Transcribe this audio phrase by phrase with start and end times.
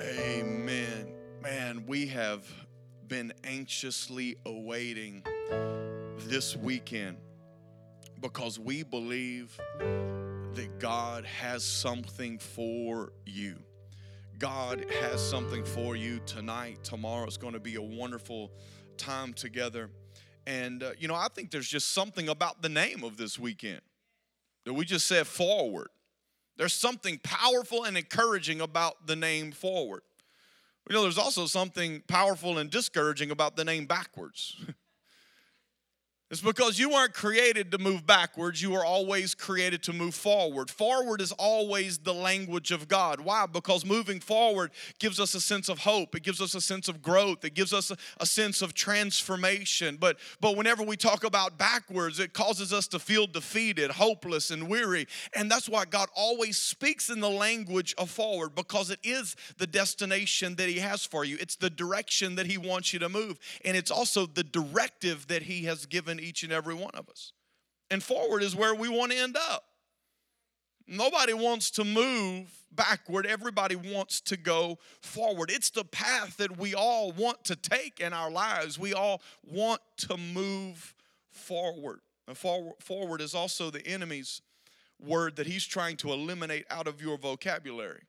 [0.00, 1.12] Amen.
[1.40, 2.44] Man, we have
[3.06, 5.22] been anxiously awaiting
[6.18, 7.16] this weekend
[8.20, 13.56] because we believe that God has something for you.
[14.40, 16.82] God has something for you tonight.
[16.82, 18.50] Tomorrow is going to be a wonderful
[18.96, 19.90] time together.
[20.44, 23.80] And, uh, you know, I think there's just something about the name of this weekend
[24.64, 25.88] that we just said forward.
[26.56, 30.02] There's something powerful and encouraging about the name forward.
[30.88, 34.56] You know, there's also something powerful and discouraging about the name backwards.
[36.34, 40.68] It's because you weren't created to move backwards, you were always created to move forward.
[40.68, 43.20] Forward is always the language of God.
[43.20, 43.46] Why?
[43.46, 47.02] Because moving forward gives us a sense of hope, it gives us a sense of
[47.02, 49.96] growth, it gives us a, a sense of transformation.
[49.96, 54.68] But but whenever we talk about backwards, it causes us to feel defeated, hopeless, and
[54.68, 55.06] weary.
[55.34, 59.68] And that's why God always speaks in the language of forward because it is the
[59.68, 61.36] destination that he has for you.
[61.38, 65.42] It's the direction that he wants you to move, and it's also the directive that
[65.42, 67.32] he has given each and every one of us.
[67.90, 69.64] And forward is where we want to end up.
[70.86, 73.26] Nobody wants to move backward.
[73.26, 75.50] Everybody wants to go forward.
[75.50, 78.78] It's the path that we all want to take in our lives.
[78.78, 80.94] We all want to move
[81.30, 82.00] forward.
[82.26, 84.42] And forward is also the enemy's
[85.00, 88.02] word that he's trying to eliminate out of your vocabulary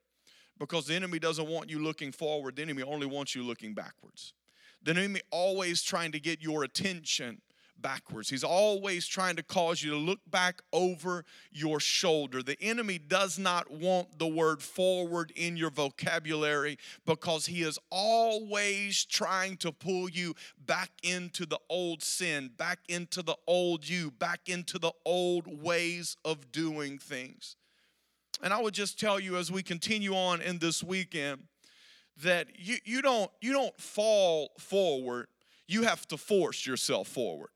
[0.57, 4.33] because the enemy doesn't want you looking forward, the enemy only wants you looking backwards.
[4.83, 7.41] The enemy always trying to get your attention
[7.81, 8.29] backwards.
[8.29, 12.41] He's always trying to cause you to look back over your shoulder.
[12.41, 19.05] The enemy does not want the word forward in your vocabulary because he is always
[19.05, 24.47] trying to pull you back into the old sin, back into the old you, back
[24.47, 27.55] into the old ways of doing things.
[28.41, 31.43] And I would just tell you as we continue on in this weekend
[32.23, 35.27] that you, you don't you don't fall forward
[35.67, 37.49] you have to force yourself forward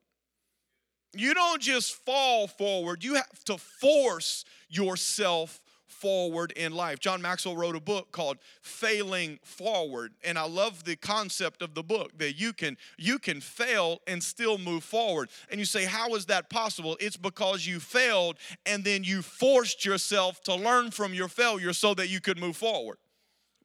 [1.13, 5.61] you don't just fall forward, you have to force yourself
[5.99, 6.99] forward in life.
[6.99, 11.83] John Maxwell wrote a book called Failing Forward and I love the concept of the
[11.83, 15.29] book that you can you can fail and still move forward.
[15.49, 16.95] And you say how is that possible?
[16.99, 21.93] It's because you failed and then you forced yourself to learn from your failure so
[21.95, 22.97] that you could move forward.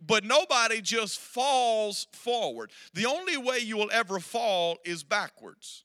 [0.05, 2.73] But nobody just falls forward.
[2.95, 5.85] The only way you will ever fall is backwards.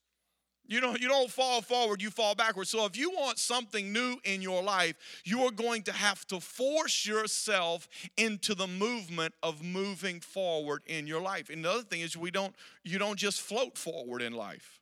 [0.70, 2.70] You don't, you don't fall forward, you fall backwards.
[2.70, 6.40] So if you want something new in your life, you are going to have to
[6.40, 7.88] force yourself
[8.18, 11.50] into the movement of moving forward in your life.
[11.50, 12.54] And the other thing is we don't
[12.84, 14.80] you don't just float forward in life.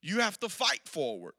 [0.00, 1.34] You have to fight forward.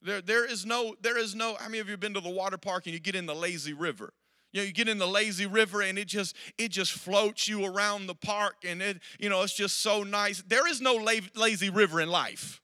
[0.00, 2.30] There, there is no, there is no, how many of you have been to the
[2.30, 4.12] water park and you get in the lazy river?
[4.52, 7.64] You know, you get in the lazy river and it just it just floats you
[7.64, 10.42] around the park and it, you know, it's just so nice.
[10.46, 12.60] There is no lazy river in life.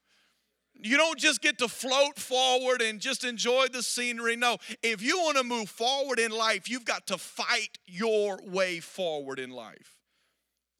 [0.82, 4.36] You don't just get to float forward and just enjoy the scenery.
[4.36, 8.80] No, if you want to move forward in life, you've got to fight your way
[8.80, 9.96] forward in life.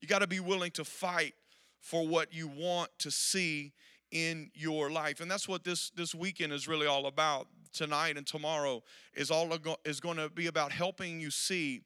[0.01, 1.35] You got to be willing to fight
[1.81, 3.73] for what you want to see
[4.11, 5.21] in your life.
[5.21, 7.49] And that's what this, this weekend is really all about.
[7.73, 8.83] Tonight and tomorrow
[9.15, 9.51] is all
[9.85, 11.83] is going to be about helping you see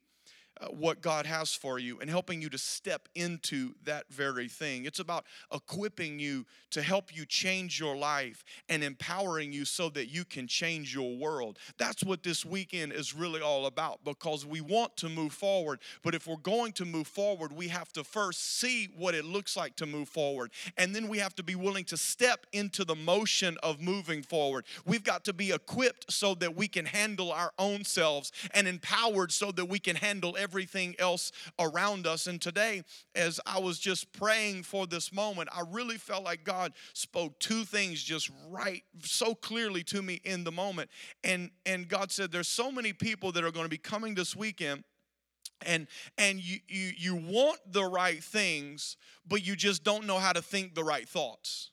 [0.69, 4.85] what God has for you and helping you to step into that very thing.
[4.85, 10.07] It's about equipping you to help you change your life and empowering you so that
[10.07, 11.57] you can change your world.
[11.77, 15.79] That's what this weekend is really all about because we want to move forward.
[16.03, 19.57] But if we're going to move forward, we have to first see what it looks
[19.57, 20.51] like to move forward.
[20.77, 24.65] And then we have to be willing to step into the motion of moving forward.
[24.85, 29.31] We've got to be equipped so that we can handle our own selves and empowered
[29.31, 32.27] so that we can handle everything everything else around us.
[32.27, 32.83] And today,
[33.15, 37.63] as I was just praying for this moment, I really felt like God spoke two
[37.63, 40.89] things just right so clearly to me in the moment.
[41.23, 44.35] And and God said there's so many people that are going to be coming this
[44.35, 44.83] weekend
[45.65, 45.87] and
[46.17, 48.97] and you, you you want the right things
[49.27, 51.69] but you just don't know how to think the right thoughts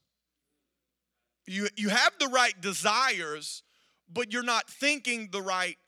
[1.47, 3.63] you you have the right desires
[4.13, 5.79] but you're not thinking the right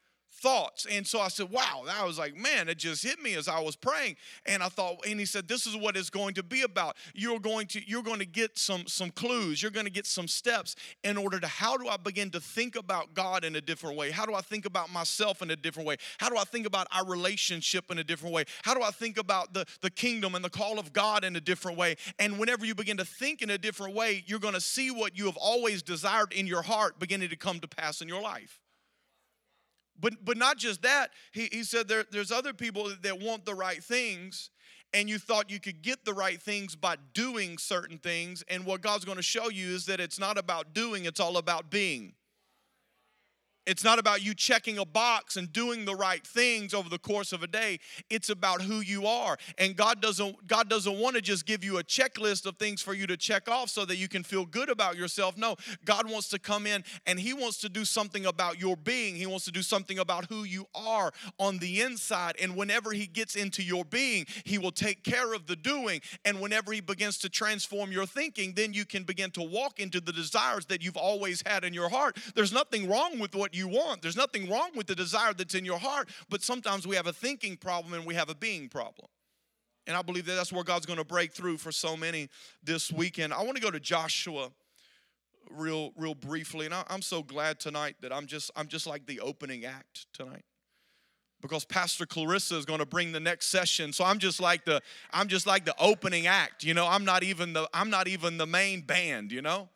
[0.41, 0.87] thoughts.
[0.91, 3.61] And so I said, wow, I was like, man, it just hit me as I
[3.61, 4.17] was praying.
[4.47, 6.97] And I thought, and he said, this is what it's going to be about.
[7.15, 10.29] You're going to, you're going to get some, some clues, you're going to get some
[10.29, 13.97] steps in order to how do I begin to think about God in a different
[13.97, 14.11] way?
[14.11, 15.97] How do I think about myself in a different way?
[16.19, 18.45] How do I think about our relationship in a different way?
[18.65, 21.41] How do I think about the, the kingdom and the call of God in a
[21.41, 21.97] different way?
[22.19, 25.19] And whenever you begin to think in a different way, you're going to see what
[25.19, 28.60] you have always desired in your heart beginning to come to pass in your life.
[30.01, 33.55] But but not just that, he, he said there, there's other people that want the
[33.55, 34.51] right things,
[34.93, 38.43] and you thought you could get the right things by doing certain things.
[38.49, 41.37] And what God's going to show you is that it's not about doing, it's all
[41.37, 42.15] about being.
[43.71, 47.33] It's not about you checking a box and doing the right things over the course
[47.33, 47.79] of a day.
[48.11, 49.37] It's about who you are.
[49.59, 52.95] And God doesn't God doesn't want to just give you a checklist of things for
[52.95, 55.37] you to check off so that you can feel good about yourself.
[55.37, 59.15] No, God wants to come in and he wants to do something about your being.
[59.15, 62.35] He wants to do something about who you are on the inside.
[62.43, 66.01] And whenever he gets into your being, he will take care of the doing.
[66.25, 70.01] And whenever he begins to transform your thinking, then you can begin to walk into
[70.01, 72.17] the desires that you've always had in your heart.
[72.35, 74.03] There's nothing wrong with what what you want.
[74.03, 77.13] There's nothing wrong with the desire that's in your heart, but sometimes we have a
[77.13, 79.09] thinking problem and we have a being problem.
[79.87, 82.29] And I believe that that's where God's going to break through for so many
[82.63, 83.33] this weekend.
[83.33, 84.51] I want to go to Joshua
[85.51, 89.07] real real briefly and I, am so glad tonight that i'm just i'm just like
[89.07, 90.45] the opening act tonight
[91.41, 94.81] because pastor clarissa is going to bring the next session so i'm just like the
[95.13, 98.39] i'm just like the opening act you know i'm not even the i'm not even
[98.39, 99.69] the main band you know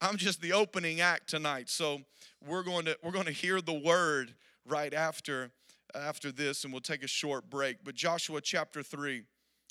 [0.00, 1.68] i'm just the opening act tonight.
[1.68, 2.00] So
[2.46, 4.34] we're going to we're going to hear the word
[4.66, 5.50] right after
[5.94, 7.78] after this and we'll take a short break.
[7.84, 9.22] But joshua chapter 3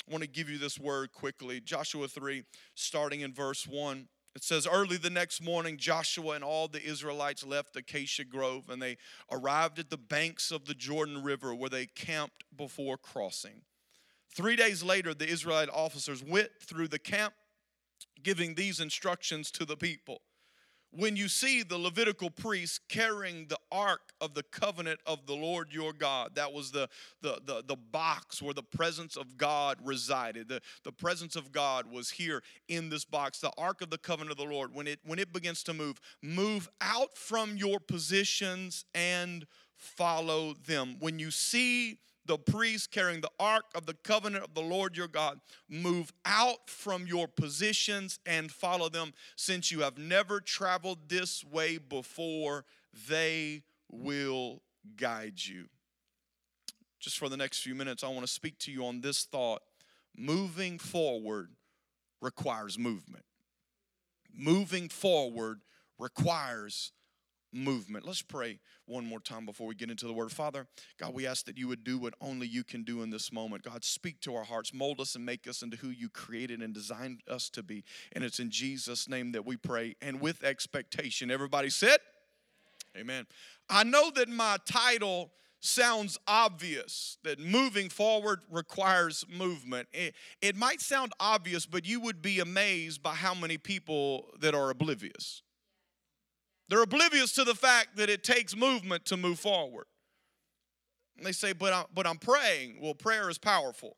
[0.08, 1.60] i want to give you this word quickly.
[1.60, 2.44] Joshua 3
[2.76, 7.46] starting in verse 1 it says early the next morning joshua and all the israelites
[7.46, 8.98] left acacia grove and they
[9.32, 13.62] arrived at the banks of the jordan river where they camped before crossing.
[14.36, 17.34] Three days later the israelite officers went through the camp
[18.24, 20.22] giving these instructions to the people
[20.92, 25.72] when you see the Levitical priests carrying the ark of the covenant of the Lord
[25.72, 26.90] your God, that was the,
[27.22, 30.50] the, the, the, box where the presence of God resided.
[30.50, 34.32] The, the presence of God was here in this box, the ark of the covenant
[34.32, 34.74] of the Lord.
[34.74, 40.98] When it, when it begins to move, move out from your positions and follow them.
[41.00, 45.08] When you see the priests carrying the ark of the covenant of the Lord your
[45.08, 45.40] God,
[45.70, 49.14] move out from your positions and follow them.
[49.36, 52.66] Since you have never traveled this way before,
[53.08, 54.62] they will
[54.96, 55.66] guide you.
[57.00, 59.62] Just for the next few minutes, I want to speak to you on this thought.
[60.16, 61.52] Moving forward
[62.22, 63.24] requires movement.
[64.34, 65.62] Moving forward
[66.00, 66.92] requires
[67.54, 68.06] movement.
[68.06, 70.32] Let's pray one more time before we get into the word.
[70.32, 70.68] Father,
[71.00, 73.64] God, we ask that you would do what only you can do in this moment.
[73.64, 76.74] God, speak to our hearts, mold us and make us into who you created and
[76.74, 77.84] designed us to be.
[78.14, 81.32] And it's in Jesus' name that we pray and with expectation.
[81.32, 81.98] Everybody said,
[82.98, 83.28] Amen.
[83.70, 89.88] I know that my title sounds obvious that moving forward requires movement.
[89.94, 94.56] It, it might sound obvious, but you would be amazed by how many people that
[94.56, 95.42] are oblivious.
[96.70, 99.86] They're oblivious to the fact that it takes movement to move forward.
[101.18, 102.80] And they say, but, I, but I'm praying.
[102.82, 103.98] Well, prayer is powerful.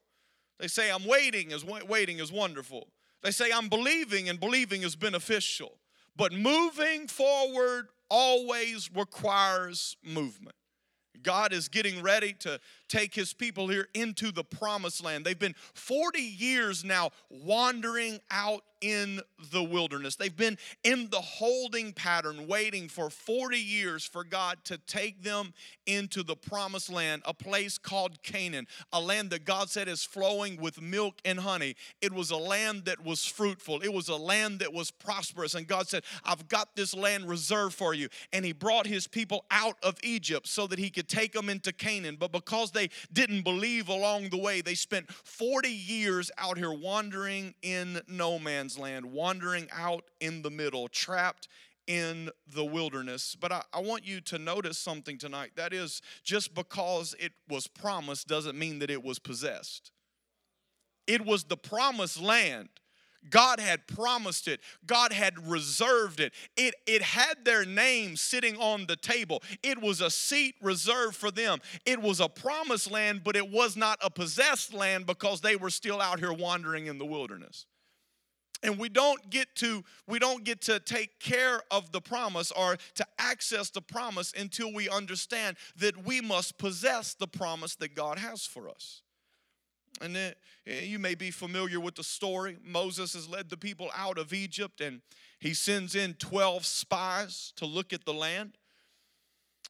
[0.59, 2.89] They say, I'm waiting, is waiting is wonderful.
[3.23, 5.77] They say, I'm believing, and believing is beneficial.
[6.15, 10.55] But moving forward always requires movement.
[11.21, 15.25] God is getting ready to take his people here into the promised land.
[15.25, 19.21] They've been 40 years now wandering out in
[19.51, 20.15] the wilderness.
[20.15, 25.53] They've been in the holding pattern, waiting for 40 years for God to take them
[25.85, 30.61] into the promised land, a place called Canaan, a land that God said is flowing
[30.61, 31.75] with milk and honey.
[32.01, 35.55] It was a land that was fruitful, it was a land that was prosperous.
[35.55, 38.09] And God said, I've got this land reserved for you.
[38.31, 41.73] And He brought His people out of Egypt so that He could take them into
[41.73, 42.17] Canaan.
[42.19, 42.78] But because they
[43.11, 48.79] didn't believe along the way, they spent 40 years out here wandering in no man's
[48.79, 51.47] land, wandering out in the middle, trapped
[51.87, 53.35] in the wilderness.
[53.35, 55.51] But I, I, want you to notice something tonight.
[55.55, 59.91] That is, just because it was promised doesn't mean that it was possessed.
[61.07, 62.69] It was the promised land.
[63.29, 64.59] God had promised it.
[64.85, 66.33] God had reserved it.
[66.55, 69.43] It, it had their name sitting on the table.
[69.63, 71.59] It was a seat reserved for them.
[71.85, 75.69] It was a promised land, but it was not a possessed land because they were
[75.69, 77.65] still out here wandering in the wilderness
[78.63, 82.77] and we don't get to we don't get to take care of the promise or
[82.95, 88.19] to access the promise until we understand that we must possess the promise that God
[88.19, 89.01] has for us.
[90.01, 90.33] And then,
[90.65, 92.57] you may be familiar with the story.
[92.63, 95.01] Moses has led the people out of Egypt and
[95.39, 98.57] he sends in 12 spies to look at the land.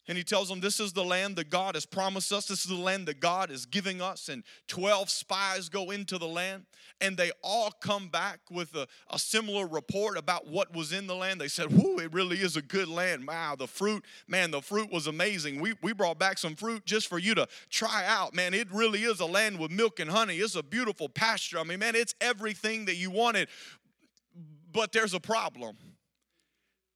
[0.10, 2.48] And he tells them, This is the land that God has promised us.
[2.48, 4.28] This is the land that God is giving us.
[4.28, 6.66] And 12 spies go into the land,
[7.00, 11.14] and they all come back with a, a similar report about what was in the
[11.14, 11.40] land.
[11.40, 13.28] They said, Whoo, it really is a good land.
[13.28, 15.62] Wow, the fruit, man, the fruit was amazing.
[15.62, 18.34] We, we brought back some fruit just for you to try out.
[18.34, 20.38] Man, it really is a land with milk and honey.
[20.38, 21.60] It's a beautiful pasture.
[21.60, 23.48] I mean, man, it's everything that you wanted.
[24.72, 25.78] But there's a problem.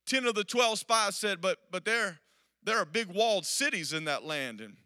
[0.07, 2.19] 10 of the 12 spies said, But, but there,
[2.65, 4.77] there are big walled cities in that land and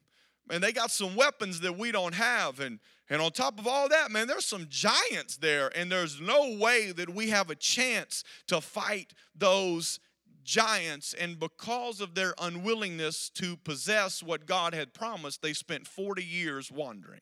[0.49, 2.79] and they got some weapons that we don't have and
[3.09, 6.91] and on top of all that man there's some giants there and there's no way
[6.91, 9.99] that we have a chance to fight those
[10.47, 11.13] giants.
[11.13, 16.71] And because of their unwillingness to possess what God had promised they spent 40 years
[16.71, 17.21] wandering.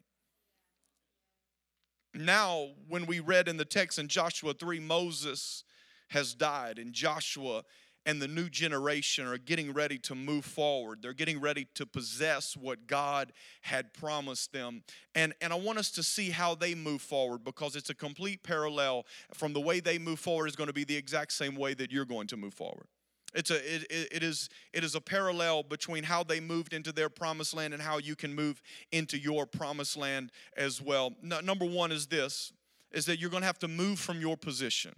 [2.13, 5.65] Now when we read in the text in Joshua 3 Moses
[6.09, 7.63] has died and Joshua
[8.05, 11.01] and the new generation are getting ready to move forward.
[11.01, 14.83] They're getting ready to possess what God had promised them.
[15.15, 18.43] And, and I want us to see how they move forward because it's a complete
[18.43, 21.73] parallel from the way they move forward is going to be the exact same way
[21.73, 22.87] that you're going to move forward.
[23.33, 27.09] It's a, it, it, is, it is a parallel between how they moved into their
[27.09, 28.61] promised land and how you can move
[28.93, 31.13] into your promised land as well.
[31.21, 32.53] No, number one is this,
[32.91, 34.95] is that you're going to have to move from your position.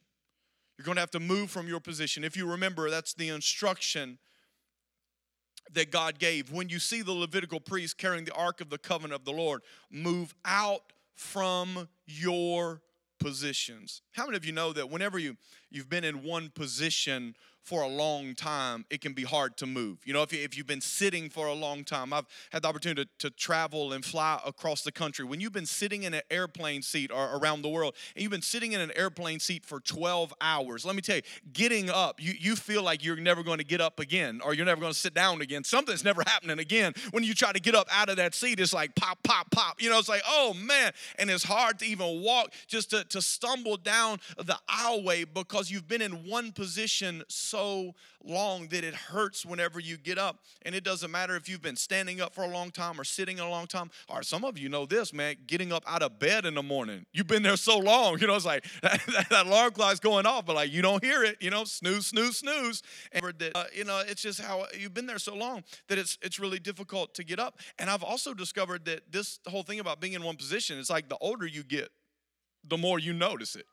[0.78, 2.24] You're going to have to move from your position.
[2.24, 4.20] If you remember, that's the instruction
[5.74, 6.52] that God gave.
[6.52, 9.62] When you see the Levitical priest carrying the Ark of the Covenant of the Lord,
[9.92, 12.82] move out from your
[13.20, 14.02] positions.
[14.12, 15.36] How many of you know that whenever you,
[15.72, 17.36] you've been in one position
[17.68, 19.98] for a long time, it can be hard to move.
[20.06, 22.70] You know, if, you, if you've been sitting for a long time, I've had the
[22.70, 25.26] opportunity to, to travel and fly across the country.
[25.26, 28.42] When you've been sitting in an airplane seat or around the world, and you've been
[28.42, 32.36] sitting in an airplane seat for 12 hours, let me tell you, getting up, you,
[32.40, 34.98] you feel like you're never going to get up again or you're never going to
[34.98, 35.66] sit down again.
[35.66, 36.94] Something's never happening again.
[37.12, 39.82] When you try to get up out of that seat, it's like pop, pop, pop.
[39.82, 40.94] You know, it's like, oh man.
[41.20, 45.90] And it's hard to even walk, just to, to stumble down the aisleway because you've
[45.90, 50.40] been in one position so so long that it hurts whenever you get up.
[50.64, 53.40] And it doesn't matter if you've been standing up for a long time or sitting
[53.40, 56.46] a long time, or some of you know this, man, getting up out of bed
[56.46, 57.06] in the morning.
[57.14, 60.46] You've been there so long, you know, it's like that, that alarm clock's going off,
[60.46, 62.84] but like you don't hear it, you know, snooze, snooze, snooze.
[63.12, 66.40] And uh, you know, it's just how you've been there so long that it's it's
[66.40, 67.60] really difficult to get up.
[67.80, 71.10] And I've also discovered that this whole thing about being in one position, it's like
[71.10, 71.90] the older you get,
[72.64, 73.66] the more you notice it.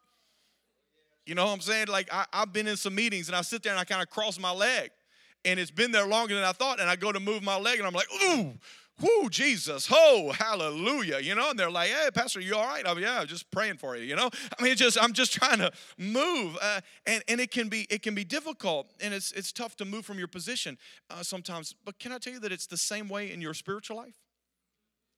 [1.26, 1.88] You know what I'm saying?
[1.88, 4.10] Like I, have been in some meetings and I sit there and I kind of
[4.10, 4.90] cross my leg.
[5.46, 6.80] And it's been there longer than I thought.
[6.80, 8.54] And I go to move my leg and I'm like, ooh,
[9.00, 11.18] whoo, Jesus, ho, hallelujah.
[11.20, 12.86] You know, and they're like, hey, Pastor, you all right?
[12.86, 14.30] I'm yeah, just praying for you, you know?
[14.58, 16.56] I mean, just I'm just trying to move.
[16.60, 19.84] Uh, and, and it can be it can be difficult and it's it's tough to
[19.84, 20.78] move from your position
[21.10, 21.74] uh, sometimes.
[21.84, 24.16] But can I tell you that it's the same way in your spiritual life?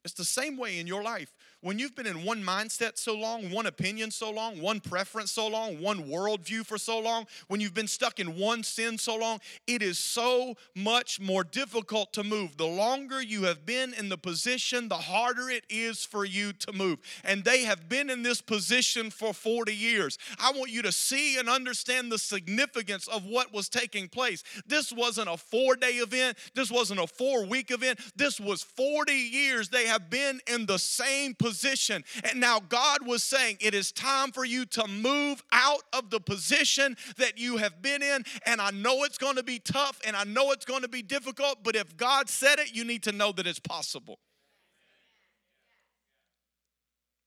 [0.05, 1.35] It's the same way in your life.
[1.67, 5.49] When you've been in one mindset so long, one opinion so long, one preference so
[5.49, 9.41] long, one worldview for so long, when you've been stuck in one sin so long,
[9.67, 12.57] it is so much more difficult to move.
[12.57, 16.73] The longer you have been in the position, the harder it is for you to
[16.73, 17.01] move.
[17.25, 20.19] And they have been in this position for 40 years.
[20.39, 24.45] I want you to see and understand the significance of what was taking place.
[24.69, 29.13] This wasn't a four day event, this wasn't a four week event, this was 40
[29.13, 32.05] years they have been in the same position position.
[32.25, 36.21] And now God was saying, It is time for you to move out of the
[36.21, 38.25] position that you have been in.
[38.45, 41.03] And I know it's going to be tough and I know it's going to be
[41.03, 44.19] difficult, but if God said it, you need to know that it's possible.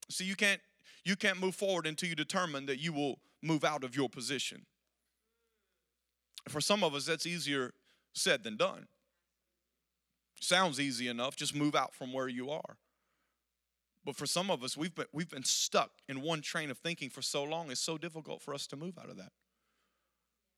[0.10, 0.62] See, you can't
[1.04, 4.66] you can't move forward until you determine that you will move out of your position.
[6.48, 7.74] For some of us, that's easier
[8.14, 8.88] said than done.
[10.42, 12.78] Sounds easy enough, just move out from where you are.
[14.10, 17.12] But for some of us, we've been, we've been stuck in one train of thinking
[17.12, 19.32] for so long, it's so difficult for us to move out of that.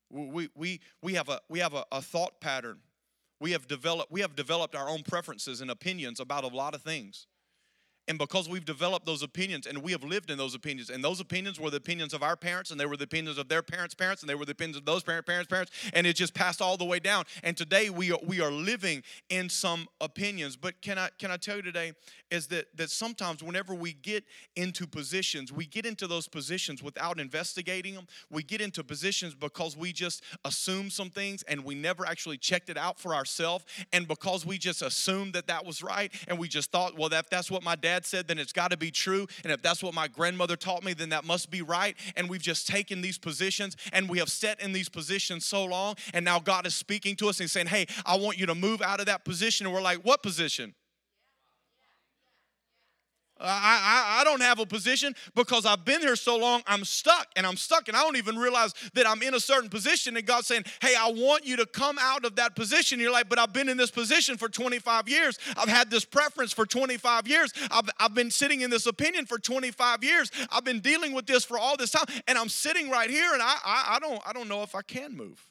[0.10, 2.78] We, we, we have, a, we have a, a thought pattern.
[3.42, 6.82] We have, developed, we have developed our own preferences and opinions about a lot of
[6.82, 7.28] things.
[8.12, 11.22] And because we've developed those opinions and we have lived in those opinions, and those
[11.22, 13.96] opinions were the opinions of our parents, and they were the opinions of their parents'
[13.96, 16.62] parents, and they were the opinions of those parent, parents' parents, and it just passed
[16.62, 17.24] all the way down.
[17.42, 20.58] And today we are, we are living in some opinions.
[20.58, 21.94] But can I can I tell you today
[22.30, 24.26] is that that sometimes whenever we get
[24.58, 28.08] into positions, we get into those positions without investigating them.
[28.30, 32.70] We get into positions because we just assume some things and we never actually checked
[32.70, 33.64] it out for ourselves.
[33.94, 37.30] And because we just assumed that that was right, and we just thought, well, that
[37.30, 39.28] that's what my dad dad said, then it's got to be true.
[39.44, 41.96] And if that's what my grandmother taught me, then that must be right.
[42.16, 45.96] And we've just taken these positions and we have set in these positions so long.
[46.14, 48.82] And now God is speaking to us and saying, hey, I want you to move
[48.82, 49.66] out of that position.
[49.66, 50.74] And we're like, what position?
[53.44, 57.28] I, I, I, don't have a position because I've been here so long, I'm stuck
[57.36, 60.16] and I'm stuck and I don't even realize that I'm in a certain position.
[60.16, 63.00] And God's saying, Hey, I want you to come out of that position.
[63.00, 65.40] You're like, But I've been in this position for 25 years.
[65.58, 67.52] I've had this preference for 25 years.
[67.72, 70.32] I've, I've been sitting in this opinion for 25 years.
[70.52, 72.06] I've been dealing with this for all this time.
[72.28, 74.82] And I'm sitting right here and I, I, I don't, I don't know if I
[74.82, 75.50] can move.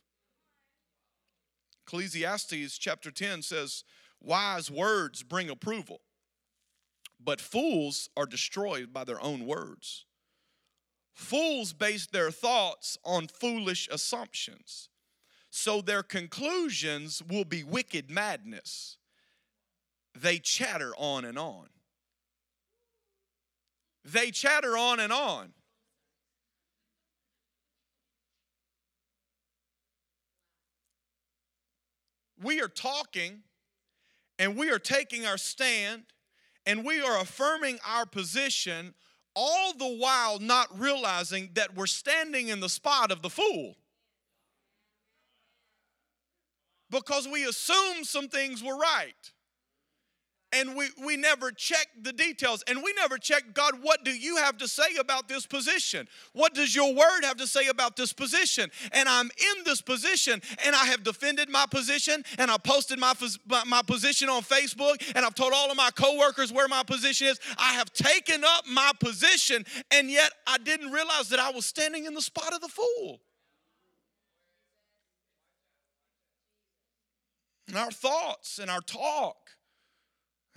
[1.86, 3.82] Ecclesiastes chapter 10 says,
[4.20, 6.02] Wise words bring approval
[7.22, 10.04] but fools are destroyed by their own words.
[11.14, 14.88] Fools base their thoughts on foolish assumptions,
[15.50, 18.96] so their conclusions will be wicked madness.
[20.14, 21.68] They chatter on and on.
[24.04, 25.52] They chatter on and on.
[32.42, 33.42] We are talking
[34.38, 36.04] and we are taking our stand
[36.66, 38.94] and we are affirming our position,
[39.34, 43.76] all the while not realizing that we're standing in the spot of the fool.
[46.90, 49.32] Because we assume some things were right
[50.52, 54.36] and we, we never check the details and we never check god what do you
[54.36, 56.08] have to say about this position?
[56.32, 58.70] What does your word have to say about this position?
[58.92, 63.14] And i'm in this position and i have defended my position and i posted my,
[63.66, 67.38] my position on facebook and i've told all of my coworkers where my position is.
[67.58, 72.06] I have taken up my position and yet i didn't realize that i was standing
[72.06, 73.20] in the spot of the fool.
[77.68, 79.49] And our thoughts and our talk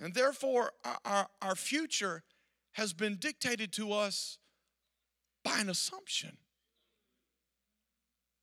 [0.04, 0.74] and therefore,
[1.06, 2.24] our, our future
[2.74, 4.38] has been dictated to us
[5.46, 6.38] by an assumption.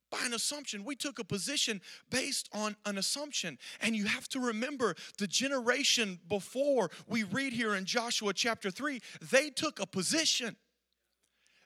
[0.09, 0.83] By an assumption.
[0.83, 3.59] We took a position based on an assumption.
[3.79, 8.99] And you have to remember the generation before we read here in Joshua chapter 3,
[9.31, 10.55] they took a position.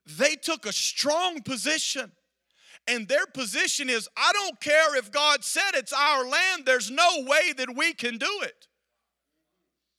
[0.06, 2.12] They took a strong position.
[2.86, 7.24] And their position is I don't care if God said it's our land, there's no
[7.26, 8.68] way that we can do it.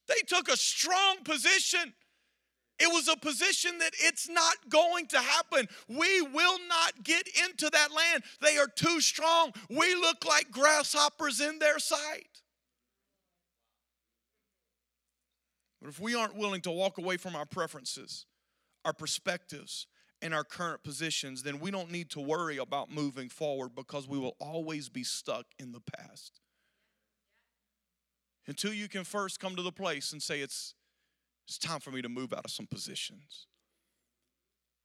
[0.09, 1.93] They took a strong position.
[2.79, 5.67] It was a position that it's not going to happen.
[5.89, 8.23] We will not get into that land.
[8.43, 9.53] They are too strong.
[9.71, 12.43] We look like grasshoppers in their sight.
[15.81, 18.27] But if we aren't willing to walk away from our preferences,
[18.85, 19.87] our perspectives,
[20.23, 24.19] and our current positions, then we don't need to worry about moving forward because we
[24.19, 26.41] will always be stuck in the past
[28.47, 30.75] until you can first come to the place and say, it's,
[31.47, 33.47] it's time for me to move out of some positions.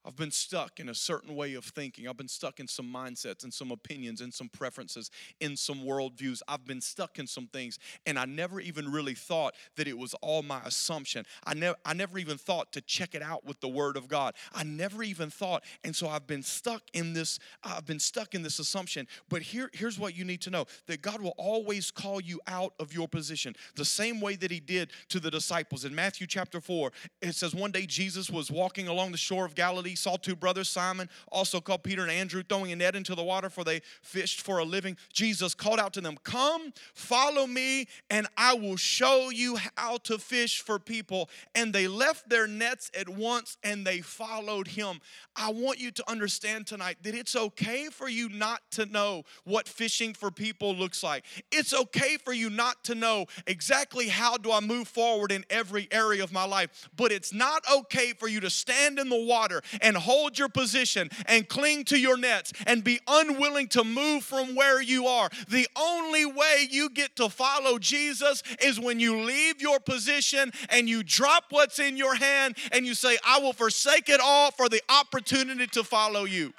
[0.04, 2.08] I've been stuck in a certain way of thinking.
[2.08, 6.42] I've been stuck in some mindsets and some opinions and some preferences in some worldviews.
[6.48, 10.16] I've been stuck in some things, and I never even really thought that it was
[10.16, 11.26] all my assumption.
[11.44, 14.34] I never, I never even thought to check it out with the Word of God.
[14.54, 17.38] I never even thought, and so I've been stuck in this.
[17.64, 19.08] I've been stuck in this assumption.
[19.30, 22.74] But here, here's what you need to know: that God will always call you out
[22.80, 26.60] of your position, the same way that He did to the disciples in Matthew chapter
[26.60, 26.92] four.
[27.22, 30.38] It says one day Jesus was walking along the shore of Galilee he saw two
[30.38, 33.82] brothers, Simon, also called Peter and Andrew, throwing a net into the water, for they
[34.02, 34.96] fished for a living.
[35.12, 40.18] Jesus called out to them, Come, follow me, and I will show you how to
[40.18, 41.30] fish for people.
[41.54, 45.02] And they left their nets at once and they followed him.
[45.36, 49.68] I want you to understand tonight that it's okay for you not to know what
[49.68, 51.26] fishing for people looks like.
[51.52, 55.90] It's okay for you not to know exactly how do I move forward in every
[55.92, 59.62] area of my life, but it's not okay for you to stand in the water
[59.82, 64.56] and hold your position and cling to your nets and be unwilling to move from
[64.56, 65.30] where you are.
[65.50, 70.88] The only way you get to follow Jesus is when you leave your position and
[70.88, 74.70] you drop what's in your hand and you say, I will forsake it all for
[74.70, 76.54] the opportunity to follow you.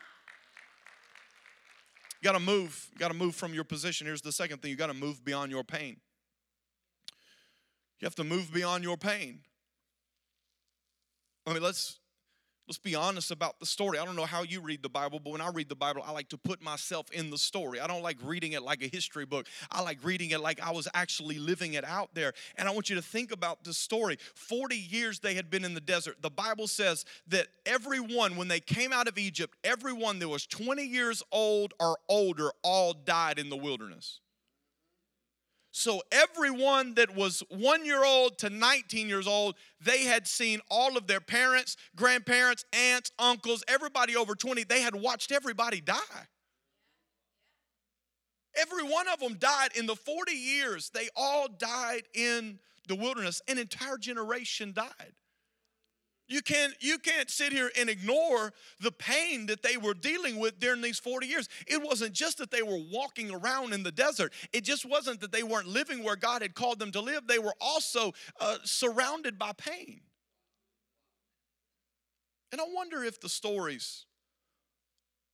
[2.23, 2.89] You got to move.
[2.93, 4.07] You got to move from your position.
[4.07, 5.97] Here's the second thing you got to move beyond your pain.
[8.01, 9.41] You have to move beyond your pain.
[11.47, 11.99] I mean, let's
[12.73, 13.99] Let's be honest about the story.
[13.99, 16.11] I don't know how you read the Bible, but when I read the Bible, I
[16.11, 17.81] like to put myself in the story.
[17.81, 19.47] I don't like reading it like a history book.
[19.71, 22.33] I like reading it like I was actually living it out there.
[22.57, 24.17] And I want you to think about this story.
[24.35, 26.23] 40 years they had been in the desert.
[26.23, 30.83] The Bible says that everyone, when they came out of Egypt, everyone that was 20
[30.83, 34.21] years old or older all died in the wilderness.
[35.73, 40.99] So everyone that was one year old to 19 years old, they had seen all
[40.99, 45.97] of their parents, grandparents, aunts, uncles, everybody over 20, they had watched everybody die.
[48.55, 50.91] Every one of them died in the 40 years.
[50.91, 53.41] They all died in the wilderness.
[53.49, 55.15] An entire generation died.
[56.29, 60.59] You can't, you can't sit here and ignore the pain that they were dealing with
[60.61, 61.49] during these 40 years.
[61.67, 65.33] It wasn't just that they were walking around in the desert, it just wasn't that
[65.33, 67.27] they weren't living where God had called them to live.
[67.27, 70.01] They were also uh, surrounded by pain.
[72.51, 74.05] And I wonder if the stories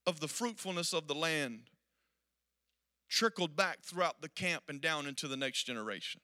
[0.07, 1.64] of the fruitfulness of the land
[3.09, 6.20] trickled back throughout the camp and down into the next generation.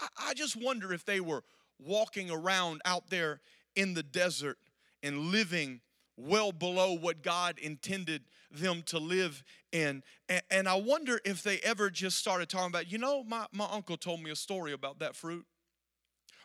[0.00, 1.42] I, I just wonder if they were
[1.78, 3.40] walking around out there
[3.74, 4.58] in the desert
[5.02, 5.80] and living
[6.16, 10.02] well below what God intended them to live in.
[10.28, 13.66] And, and, I wonder if they ever just started talking about, you know, my, my
[13.70, 15.44] uncle told me a story about that fruit.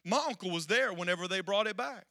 [0.03, 2.05] My uncle was there whenever they brought it back.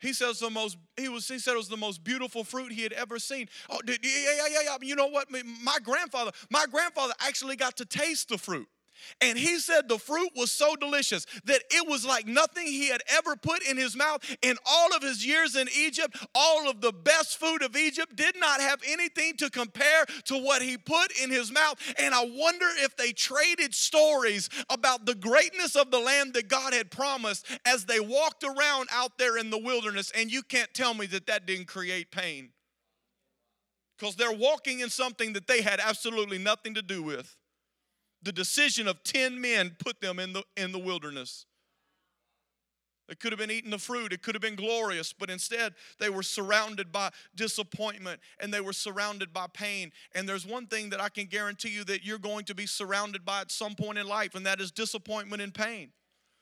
[0.00, 2.82] He says the most he was he said it was the most beautiful fruit he
[2.82, 3.48] had ever seen.
[3.68, 4.76] Oh, yeah, yeah, yeah, yeah.
[4.80, 5.28] You know what?
[5.62, 8.68] My grandfather, my grandfather actually got to taste the fruit.
[9.20, 13.02] And he said the fruit was so delicious that it was like nothing he had
[13.08, 16.16] ever put in his mouth in all of his years in Egypt.
[16.34, 20.62] All of the best food of Egypt did not have anything to compare to what
[20.62, 21.76] he put in his mouth.
[21.98, 26.72] And I wonder if they traded stories about the greatness of the land that God
[26.72, 30.12] had promised as they walked around out there in the wilderness.
[30.16, 32.50] And you can't tell me that that didn't create pain
[33.98, 37.36] because they're walking in something that they had absolutely nothing to do with
[38.22, 41.46] the decision of 10 men put them in the, in the wilderness.
[43.10, 46.08] It could have been eating the fruit, it could have been glorious, but instead they
[46.08, 49.90] were surrounded by disappointment and they were surrounded by pain.
[50.14, 53.24] And there's one thing that I can guarantee you that you're going to be surrounded
[53.24, 55.90] by at some point in life, and that is disappointment and pain.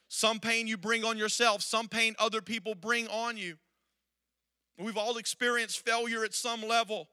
[0.08, 3.56] Some pain you bring on yourself, some pain other people bring on you.
[4.78, 7.08] We've all experienced failure at some level,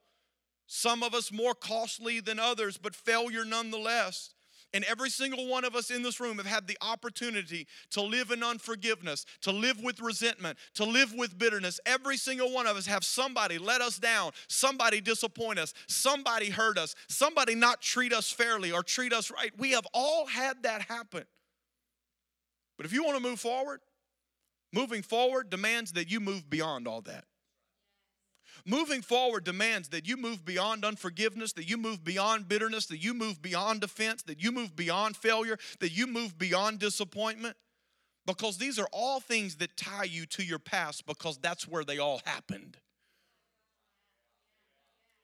[0.66, 4.34] some of us more costly than others, but failure nonetheless.
[4.74, 8.30] And every single one of us in this room have had the opportunity to live
[8.30, 11.80] in unforgiveness, to live with resentment, to live with bitterness.
[11.86, 16.78] Every single one of us have somebody let us down, somebody disappoint us, somebody hurt
[16.78, 19.52] us, somebody not treat us fairly or treat us right.
[19.56, 21.24] We have all had that happen.
[22.76, 23.80] But if you want to move forward,
[24.72, 27.24] moving forward demands that you move beyond all that.
[28.68, 33.14] Moving forward demands that you move beyond unforgiveness, that you move beyond bitterness, that you
[33.14, 37.56] move beyond offense, that you move beyond failure, that you move beyond disappointment.
[38.26, 41.98] Because these are all things that tie you to your past because that's where they
[41.98, 42.76] all happened.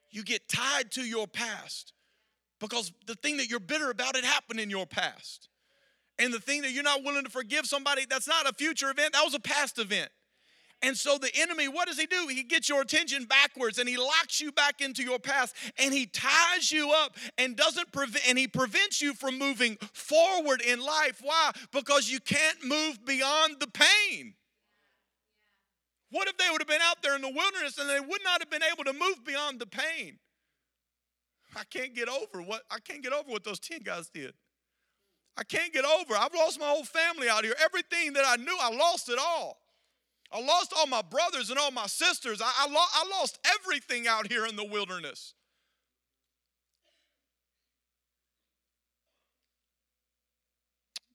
[0.09, 1.91] You get tied to your past
[2.61, 5.49] because the thing that you're bitter about it happened in your past.
[6.17, 9.11] And the thing that you're not willing to forgive somebody, that's not a future event,
[9.13, 10.09] that was a past event.
[10.83, 12.27] And so the enemy, what does he do?
[12.27, 16.05] He gets your attention backwards and he locks you back into your past and he
[16.05, 21.21] ties you up and doesn't prevent and he prevents you from moving forward in life.
[21.23, 21.51] Why?
[21.71, 24.33] Because you can't move beyond the pain.
[26.09, 28.41] What if they would have been out there in the wilderness and they would not
[28.41, 30.19] have been able to move beyond the pain?
[31.55, 34.33] I can't get over what I can't get over what those 10 guys did.
[35.37, 36.13] I can't get over.
[36.15, 37.55] I've lost my whole family out here.
[37.63, 39.62] Everything that I knew, I lost it all.
[40.33, 42.41] I lost all my brothers and all my sisters.
[42.41, 45.35] I, I, lo- I lost everything out here in the wilderness.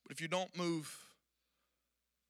[0.04, 0.96] But if you don't move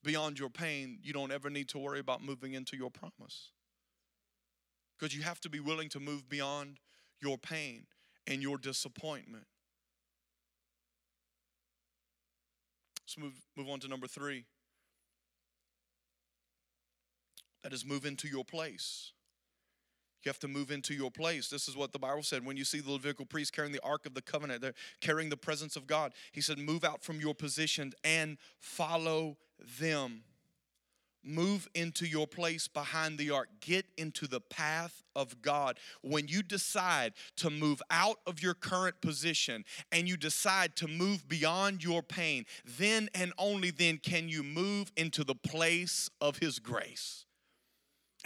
[0.03, 3.51] beyond your pain, you don't ever need to worry about moving into your promise.
[4.98, 6.79] Because you have to be willing to move beyond
[7.20, 7.85] your pain
[8.27, 9.44] and your disappointment.
[13.03, 14.46] Let's move, move on to number three.
[17.62, 19.12] That is, move into your place.
[20.25, 21.49] You have to move into your place.
[21.49, 22.44] This is what the Bible said.
[22.44, 25.37] When you see the Levitical priests carrying the Ark of the Covenant, they're carrying the
[25.37, 26.12] presence of God.
[26.33, 29.37] He said, Move out from your position and follow
[29.81, 30.25] them.
[31.25, 33.49] Move into your place behind the ark.
[33.61, 35.79] Get into the path of God.
[36.03, 41.29] When you decide to move out of your current position and you decide to move
[41.29, 46.61] beyond your pain, then and only then can you move into the place of His
[46.61, 47.27] grace.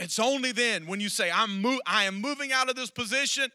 [0.02, 3.48] It's only then when you say, I'm I am moving out of this position.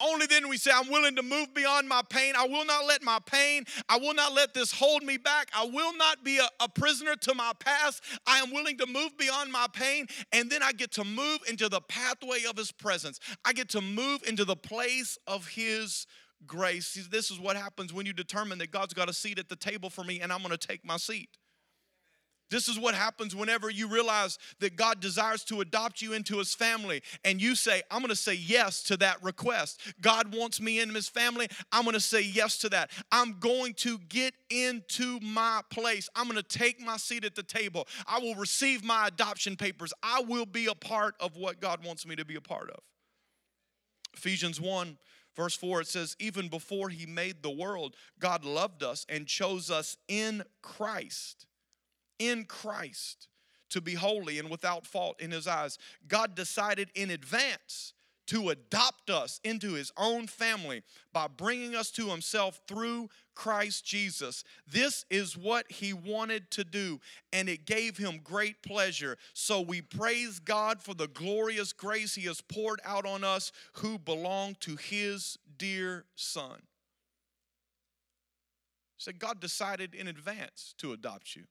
[0.00, 2.34] Only then we say, I'm willing to move beyond my pain.
[2.36, 5.50] I will not let my pain, I will not let this hold me back.
[5.54, 8.02] I will not be a, a, prisoner to my past.
[8.26, 10.06] I am willing to move beyond my pain.
[10.32, 13.18] And then I get to move into the pathway of His presence.
[13.44, 16.06] I get to move into the place of His
[16.46, 17.08] grace.
[17.10, 19.90] This is what happens when you determine that God's got a seat at the table
[19.90, 21.30] for me and I'm going to take my seat.
[22.50, 26.54] This is what happens whenever you realize that God desires to adopt you into his
[26.54, 29.80] family and you say, I'm going to say yes to that request.
[30.00, 31.48] God wants me in his family.
[31.72, 32.90] I'm going to say yes to that.
[33.10, 36.08] I'm going to get into my place.
[36.14, 37.88] I'm going to take my seat at the table.
[38.06, 39.92] I will receive my adoption papers.
[40.02, 42.80] I will be a part of what God wants me to be a part of.
[44.14, 44.98] Ephesians 1
[45.36, 49.68] Verse 4, it says, Even before he made the world, God loved us and chose
[49.68, 51.46] us in Christ
[52.18, 53.28] in Christ
[53.70, 55.78] to be holy and without fault in his eyes.
[56.06, 57.92] God decided in advance
[58.26, 64.44] to adopt us into his own family by bringing us to himself through Christ Jesus.
[64.66, 67.00] This is what he wanted to do,
[67.32, 69.18] and it gave him great pleasure.
[69.34, 73.98] So we praise God for the glorious grace he has poured out on us who
[73.98, 76.62] belong to his dear son.
[78.96, 81.44] So God decided in advance to adopt you.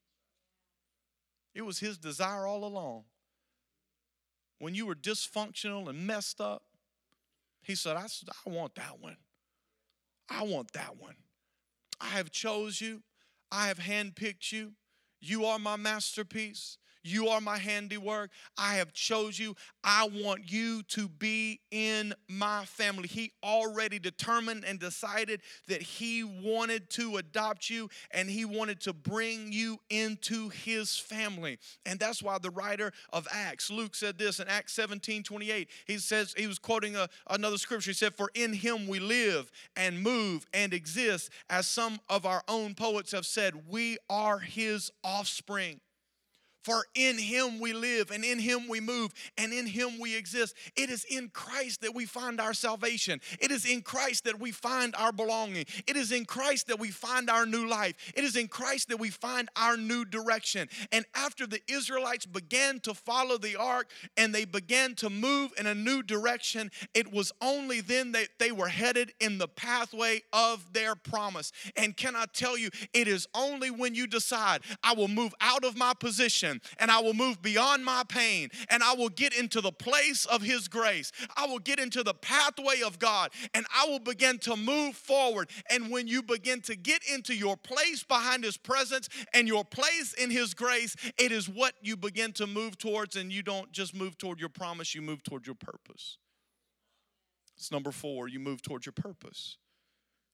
[1.53, 3.03] It was his desire all along.
[4.59, 6.63] When you were dysfunctional and messed up,
[7.61, 8.07] he said, I,
[8.45, 9.17] I want that one.
[10.29, 11.15] I want that one.
[11.99, 13.03] I have chose you.
[13.51, 14.73] I have handpicked you.
[15.19, 16.77] You are my masterpiece.
[17.03, 18.31] You are my handiwork.
[18.57, 19.55] I have chose you.
[19.83, 23.07] I want you to be in my family.
[23.07, 28.93] He already determined and decided that he wanted to adopt you and he wanted to
[28.93, 31.59] bring you into his family.
[31.85, 35.69] And that's why the writer of Acts, Luke said this in Acts 17 28.
[35.85, 37.91] He says, he was quoting a, another scripture.
[37.91, 42.43] He said, For in him we live and move and exist, as some of our
[42.47, 45.81] own poets have said, we are his offspring.
[46.63, 50.55] For in him we live, and in him we move, and in him we exist.
[50.75, 53.19] It is in Christ that we find our salvation.
[53.39, 55.65] It is in Christ that we find our belonging.
[55.87, 57.95] It is in Christ that we find our new life.
[58.15, 60.69] It is in Christ that we find our new direction.
[60.91, 65.67] And after the Israelites began to follow the ark and they began to move in
[65.67, 70.71] a new direction, it was only then that they were headed in the pathway of
[70.71, 71.51] their promise.
[71.75, 75.65] And can I tell you, it is only when you decide, I will move out
[75.65, 79.61] of my position and I will move beyond my pain and I will get into
[79.61, 81.11] the place of His grace.
[81.35, 85.49] I will get into the pathway of God and I will begin to move forward.
[85.69, 90.13] And when you begin to get into your place behind His presence and your place
[90.13, 93.95] in His grace, it is what you begin to move towards, and you don't just
[93.95, 96.17] move toward your promise, you move toward your purpose.
[97.57, 99.57] It's number four, you move towards your purpose.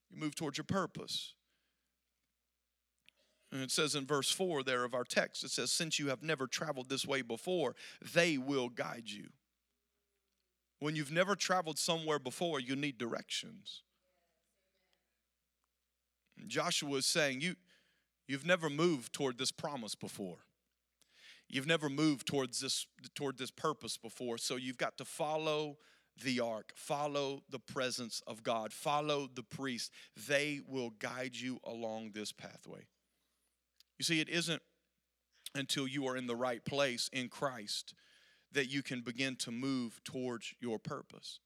[0.09, 1.33] You move towards your purpose.
[3.51, 6.21] And it says in verse 4 there of our text, it says, Since you have
[6.21, 7.75] never traveled this way before,
[8.13, 9.29] they will guide you.
[10.79, 13.81] When you've never traveled somewhere before, you need directions.
[16.47, 17.55] Joshua is saying, you,
[18.29, 20.37] You've never moved toward this promise before.
[21.49, 22.85] You've never moved towards this,
[23.15, 24.37] toward this purpose before.
[24.37, 25.77] So you've got to follow
[26.23, 29.91] the ark, follow the presence of God, follow the priest.
[30.27, 32.85] They will guide you along this pathway.
[33.99, 34.61] You see, it isn't
[35.53, 37.93] until you are in the right place in Christ
[38.51, 41.39] that you can begin to move towards your purpose.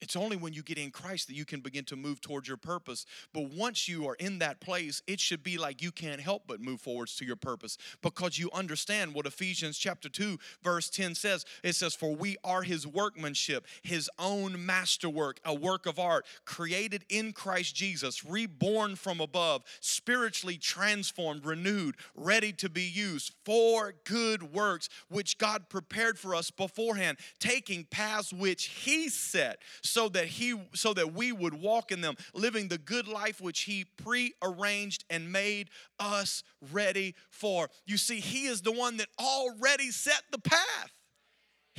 [0.00, 2.56] It's only when you get in Christ that you can begin to move towards your
[2.56, 3.04] purpose.
[3.34, 6.60] But once you are in that place, it should be like you can't help but
[6.60, 11.44] move forwards to your purpose because you understand what Ephesians chapter 2 verse 10 says.
[11.62, 17.04] It says for we are his workmanship, his own masterwork, a work of art created
[17.10, 24.54] in Christ Jesus, reborn from above, spiritually transformed, renewed, ready to be used for good
[24.54, 29.60] works which God prepared for us beforehand, taking paths which he set
[29.90, 33.60] so that he so that we would walk in them living the good life which
[33.62, 37.68] he prearranged and made us ready for.
[37.86, 40.92] You see he is the one that already set the path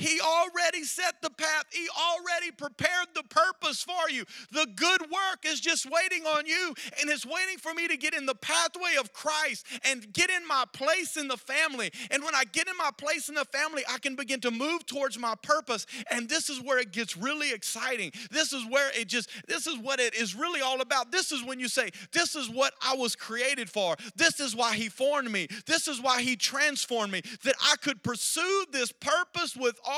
[0.02, 1.64] he already set the path.
[1.70, 4.24] He already prepared the purpose for you.
[4.50, 8.12] The good work is just waiting on you and it's waiting for me to get
[8.12, 11.92] in the pathway of Christ and get in my place in the family.
[12.10, 14.86] And when I get in my place in the family, I can begin to move
[14.86, 15.86] towards my purpose.
[16.10, 18.10] And this is where it gets really exciting.
[18.32, 21.12] This is where it just, this is what it is really all about.
[21.12, 23.94] This is when you say, This is what I was created for.
[24.16, 25.46] This is why He formed me.
[25.66, 29.91] This is why He transformed me, that I could pursue this purpose with all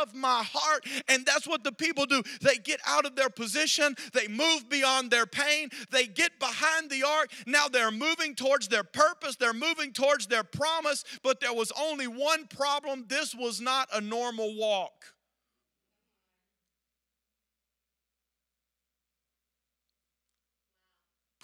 [0.00, 0.84] of my heart.
[1.08, 2.22] And that's what the people do.
[2.40, 7.04] They get out of their position, they move beyond their pain, they get behind the
[7.04, 7.30] ark.
[7.46, 11.04] Now they're moving towards their purpose, they're moving towards their promise.
[11.22, 14.92] But there was only one problem this was not a normal walk.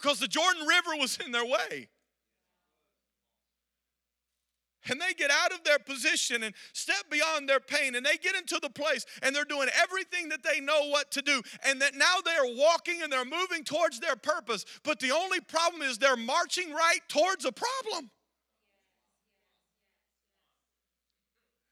[0.07, 1.89] because the Jordan River was in their way.
[4.88, 8.37] And they get out of their position and step beyond their pain, and they get
[8.37, 11.42] into the place and they're doing everything that they know what to do.
[11.64, 14.64] And that now they are walking and they're moving towards their purpose.
[14.85, 18.11] But the only problem is they're marching right towards a problem.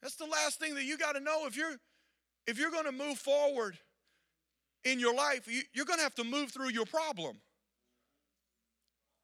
[0.02, 1.76] That's the last thing that you got to know if you're
[2.46, 3.78] if you're going to move forward
[4.84, 7.38] in your life, you're going to have to move through your problem.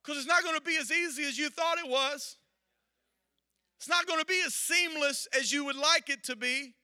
[0.03, 2.39] Because it's not going to be as easy as you thought it was.
[3.81, 6.75] It's not going to be as seamless as you would like it to be.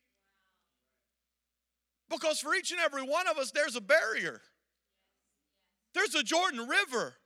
[2.08, 4.40] Because for each and every one of us, there's a barrier.
[5.92, 7.18] There's a Jordan River.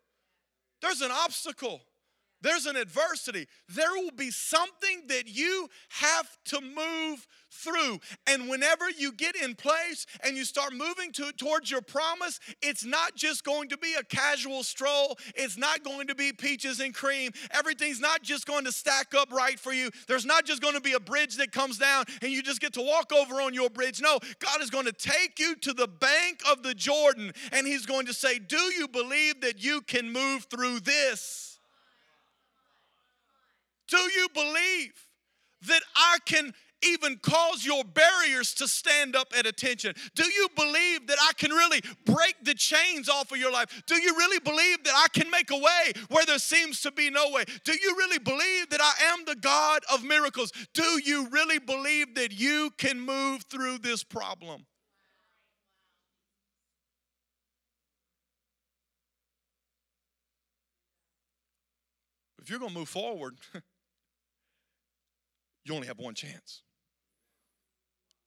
[0.83, 1.83] There's an obstacle.
[2.43, 3.47] There's an adversity.
[3.69, 7.99] There will be something that you have to move through.
[8.27, 12.85] And whenever you get in place and you start moving to, towards your promise, it's
[12.85, 15.19] not just going to be a casual stroll.
[15.35, 17.33] It's not going to be peaches and cream.
[17.51, 19.91] Everything's not just going to stack up right for you.
[20.07, 22.73] There's not just going to be a bridge that comes down and you just get
[22.75, 24.01] to walk over on your bridge.
[24.01, 27.87] No, God is going to take you to the bank of the Jordan and He's
[27.87, 31.50] going to say, Do you believe that you can move through this?
[33.91, 34.93] Do you believe
[35.67, 39.95] that I can even cause your barriers to stand up at attention?
[40.15, 43.83] Do you believe that I can really break the chains off of your life?
[43.87, 47.11] Do you really believe that I can make a way where there seems to be
[47.11, 47.45] no way?
[47.65, 50.53] Do you really believe that I am the God of miracles?
[50.73, 54.67] Do you really believe that you can move through this problem?
[62.41, 63.37] If you're going to move forward,
[65.71, 66.63] you only have one chance.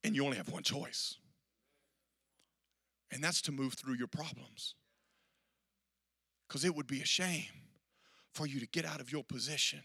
[0.06, 1.18] And you only have one choice.
[3.12, 4.76] And that's to move through your problems.
[6.48, 7.52] Because it would be a shame
[8.34, 9.82] for you to get out of your position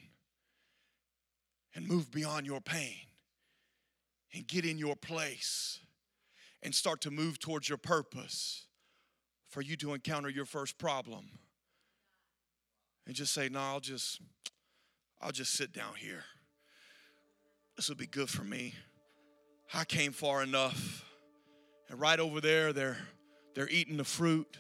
[1.75, 3.09] and move beyond your pain
[4.33, 5.81] and get in your place
[6.62, 8.66] and start to move towards your purpose
[9.49, 11.27] for you to encounter your first problem
[13.07, 14.21] and just say no i'll just
[15.21, 16.25] i'll just sit down here
[17.79, 18.75] this will be good for me.
[19.73, 21.05] I came far enough.
[21.88, 22.99] And right over there, they're,
[23.55, 24.59] they're eating the fruit.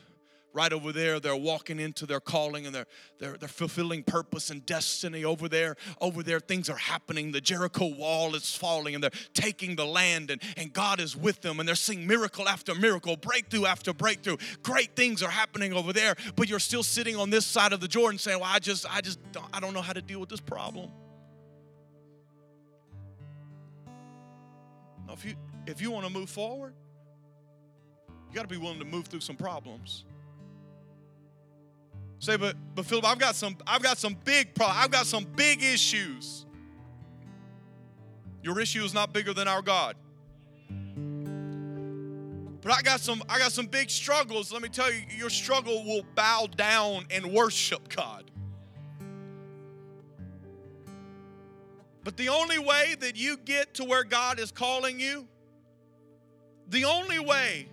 [0.52, 2.86] Right over there, they're walking into their calling and they're,
[3.18, 5.24] they're, they're fulfilling purpose and destiny.
[5.24, 7.32] Over there, over there, things are happening.
[7.32, 11.40] The Jericho wall is falling and they're taking the land and, and God is with
[11.40, 14.36] them and they're seeing miracle after miracle, breakthrough after breakthrough.
[14.62, 17.88] Great things are happening over there, but you're still sitting on this side of the
[17.88, 20.28] Jordan saying, Well, I just, I just, don't, I don't know how to deal with
[20.28, 20.92] this problem.
[25.18, 25.34] If you
[25.66, 26.74] if you want to move forward,
[28.28, 30.04] you got to be willing to move through some problems.
[32.20, 34.84] Say, but but Philip, I've got some I've got some big problems.
[34.84, 36.46] I've got some big issues.
[38.42, 39.96] Your issue is not bigger than our God.
[42.60, 44.52] But I got some I got some big struggles.
[44.52, 48.30] Let me tell you, your struggle will bow down and worship God.
[52.08, 55.28] But the only way that you get to where God is calling you,
[56.66, 57.68] the only way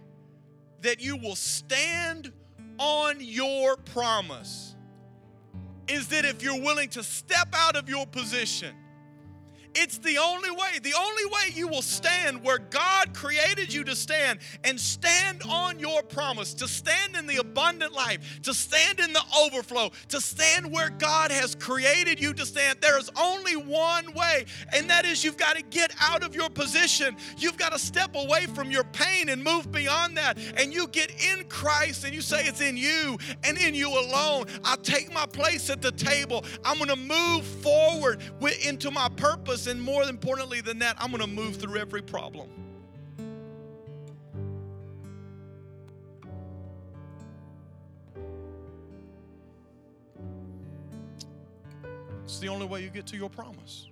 [0.81, 2.33] that you will stand
[2.77, 4.75] on your promise
[5.87, 8.75] is that if you're willing to step out of your position
[9.75, 10.79] it's the only way.
[10.81, 15.79] The only way you will stand where God created you to stand and stand on
[15.79, 20.71] your promise, to stand in the abundant life, to stand in the overflow, to stand
[20.71, 22.79] where God has created you to stand.
[22.81, 26.49] There is only one way, and that is you've got to get out of your
[26.49, 27.15] position.
[27.37, 30.37] You've got to step away from your pain and move beyond that.
[30.57, 34.45] And you get in Christ and you say, It's in you and in you alone.
[34.63, 36.45] I take my place at the table.
[36.63, 38.21] I'm going to move forward
[38.65, 42.49] into my purpose and more importantly than that, I'm going to move through every problem.
[52.23, 53.87] It's the only way you get to your promise.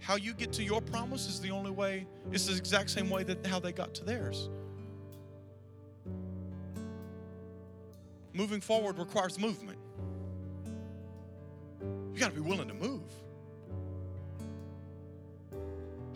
[0.00, 3.22] How you get to your promise is the only way, it's the exact same way
[3.24, 4.48] that how they got to theirs.
[8.32, 9.78] Moving forward requires movement.
[12.12, 13.02] You got to be willing to move.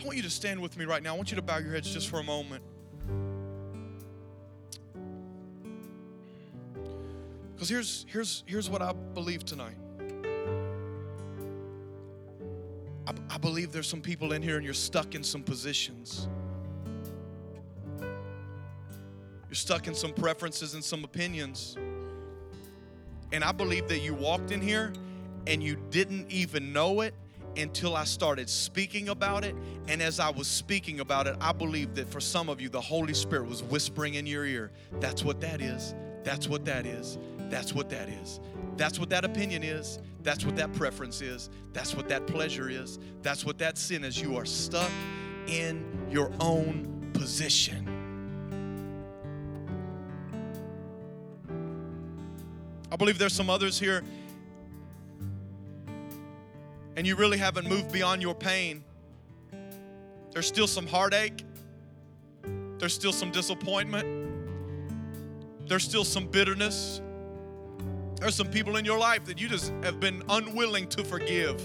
[0.01, 1.15] I want you to stand with me right now.
[1.15, 2.63] I want you to bow your heads just for a moment.
[7.55, 9.77] Because here's, here's, here's what I believe tonight.
[13.07, 16.27] I, I believe there's some people in here and you're stuck in some positions.
[18.01, 21.77] You're stuck in some preferences and some opinions.
[23.33, 24.93] And I believe that you walked in here
[25.47, 27.15] and you didn't even know it
[27.57, 29.55] until I started speaking about it.
[29.89, 32.81] And as I was speaking about it, I believe that for some of you, the
[32.81, 35.95] Holy Spirit was whispering in your ear, that's what that is.
[36.25, 37.19] That's what that is.
[37.51, 38.41] That's what that is.
[38.77, 39.99] That's what that opinion is.
[40.23, 41.51] That's what that preference is.
[41.73, 42.99] That's what that pleasure is.
[43.23, 44.21] That's what that sin is.
[44.21, 44.91] You are stuck
[45.49, 47.89] in your own position.
[52.91, 54.05] I believe there's some others here,
[56.97, 58.85] and you really haven't moved beyond your pain.
[60.33, 61.45] There's still some heartache,
[62.79, 64.33] there's still some disappointment,
[65.69, 67.01] there's still some bitterness.
[68.23, 71.61] There's some people in your life that you just have been unwilling to forgive.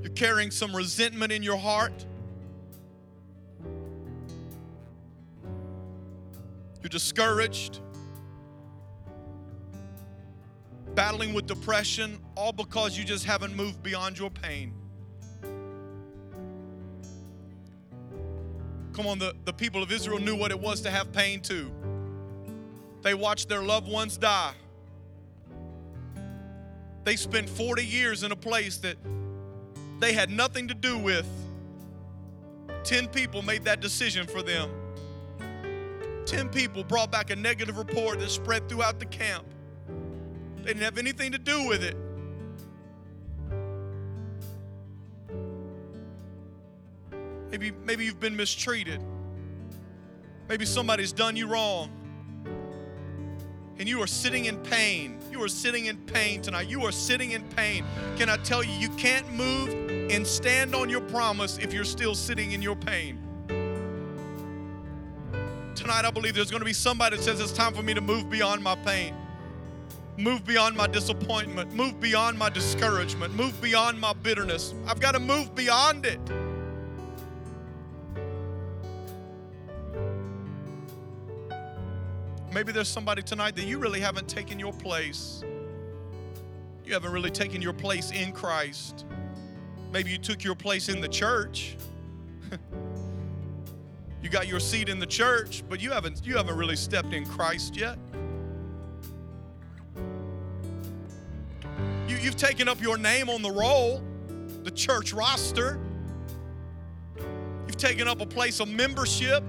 [0.00, 2.06] You're carrying some resentment in your heart.
[6.80, 7.80] You're discouraged,
[10.96, 14.72] battling with depression, all because you just haven't moved beyond your pain.
[18.94, 21.70] Come on, the, the people of Israel knew what it was to have pain too.
[23.02, 24.54] They watched their loved ones die.
[27.04, 28.96] They spent 40 years in a place that
[30.00, 31.28] they had nothing to do with.
[32.84, 34.70] 10 people made that decision for them.
[36.24, 39.44] 10 people brought back a negative report that spread throughout the camp.
[40.66, 41.96] They didn't have anything to do with it.
[47.52, 49.00] Maybe, maybe you've been mistreated.
[50.48, 51.92] Maybe somebody's done you wrong.
[53.78, 55.20] And you are sitting in pain.
[55.30, 56.68] You are sitting in pain tonight.
[56.68, 57.84] You are sitting in pain.
[58.16, 59.68] Can I tell you, you can't move
[60.10, 63.20] and stand on your promise if you're still sitting in your pain.
[65.76, 68.00] Tonight, I believe there's going to be somebody that says it's time for me to
[68.00, 69.14] move beyond my pain,
[70.18, 74.74] move beyond my disappointment, move beyond my discouragement, move beyond my bitterness.
[74.86, 76.20] I've got to move beyond it.
[82.52, 85.44] Maybe there's somebody tonight that you really haven't taken your place.
[86.86, 89.04] You haven't really taken your place in Christ.
[89.92, 91.76] Maybe you took your place in the church.
[94.22, 97.26] you got your seat in the church, but you haven't you haven't really stepped in
[97.26, 97.98] Christ yet.
[102.26, 104.02] You've taken up your name on the roll,
[104.64, 105.80] the church roster.
[107.66, 109.42] You've taken up a place of membership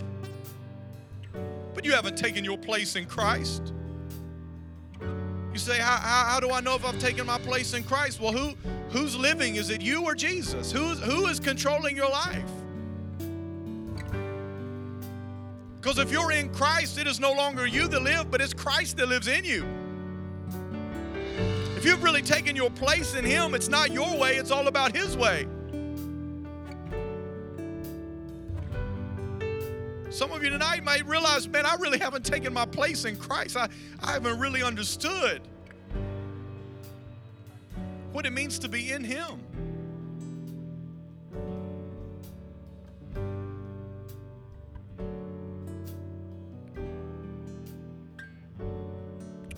[1.77, 3.71] but you haven't taken your place in Christ.
[4.99, 8.19] You say, how, how, how, do I know if I've taken my place in Christ?
[8.19, 8.55] Well, who,
[8.89, 9.57] who's living?
[9.57, 10.71] Is it you or Jesus?
[10.71, 12.49] Who's, who is controlling your life?
[15.75, 18.97] Because if you're in Christ, it is no longer you that live, but it's Christ
[18.97, 19.63] that lives in you.
[21.77, 24.95] If you've really taken your place in Him, it's not your way, it's all about
[24.95, 25.45] His way.
[30.09, 33.55] Some of you tonight might realize, man, I really haven't taken my place in Christ.
[33.55, 33.69] I,
[34.01, 35.43] I haven't really understood
[38.11, 39.39] what it means to be in Him.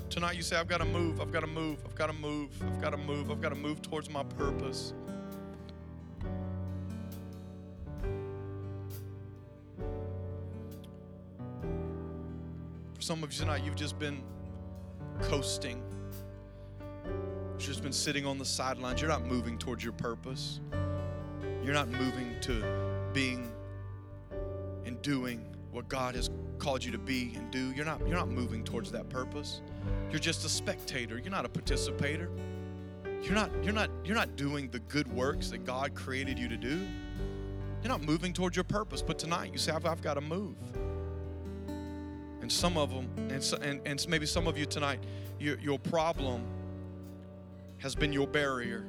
[0.10, 2.50] Tonight you say, I've got to move, I've got to move, I've got to move,
[2.64, 4.94] I've got to move, I've got to move towards my purpose.
[12.96, 14.24] For some of you tonight, you've just been
[15.22, 15.80] coasting.
[17.06, 19.02] You've just been sitting on the sidelines.
[19.02, 20.60] You're not moving towards your purpose.
[21.64, 22.64] You're not moving to
[23.14, 23.52] being
[24.86, 27.72] and doing what God has called you to be and do.
[27.72, 29.62] You're not, you're not moving towards that purpose.
[30.12, 31.18] You're just a spectator.
[31.18, 32.30] You're not a participator.
[33.22, 36.58] You're not, you're not, you're not doing the good works that God created you to
[36.58, 36.86] do.
[37.82, 39.02] You're not moving towards your purpose.
[39.02, 40.56] But tonight you say, I've, I've got to move.
[42.42, 45.00] And some of them, and, so, and, and maybe some of you tonight,
[45.40, 46.44] your, your problem
[47.78, 48.86] has been your barrier.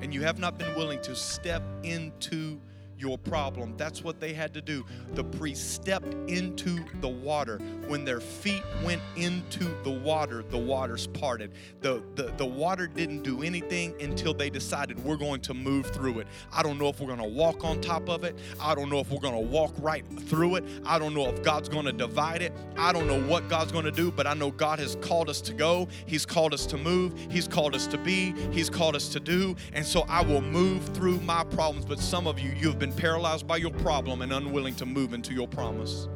[0.00, 2.60] And you have not been willing to step into
[2.98, 3.74] your problem.
[3.76, 4.84] That's what they had to do.
[5.12, 7.58] The priest stepped into the water.
[7.86, 11.52] When their feet went into the water, the waters parted.
[11.80, 16.20] The, the, the water didn't do anything until they decided we're going to move through
[16.20, 16.26] it.
[16.52, 18.38] I don't know if we're going to walk on top of it.
[18.60, 20.64] I don't know if we're going to walk right through it.
[20.84, 22.52] I don't know if God's going to divide it.
[22.76, 25.40] I don't know what God's going to do, but I know God has called us
[25.42, 25.88] to go.
[26.06, 27.14] He's called us to move.
[27.30, 28.34] He's called us to be.
[28.50, 29.56] He's called us to do.
[29.72, 31.84] And so I will move through my problems.
[31.84, 34.86] But some of you, you have been been paralyzed by your problem and unwilling to
[34.86, 36.08] move into your promise.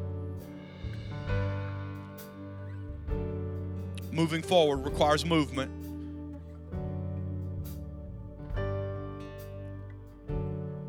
[4.09, 5.69] Moving forward requires movement.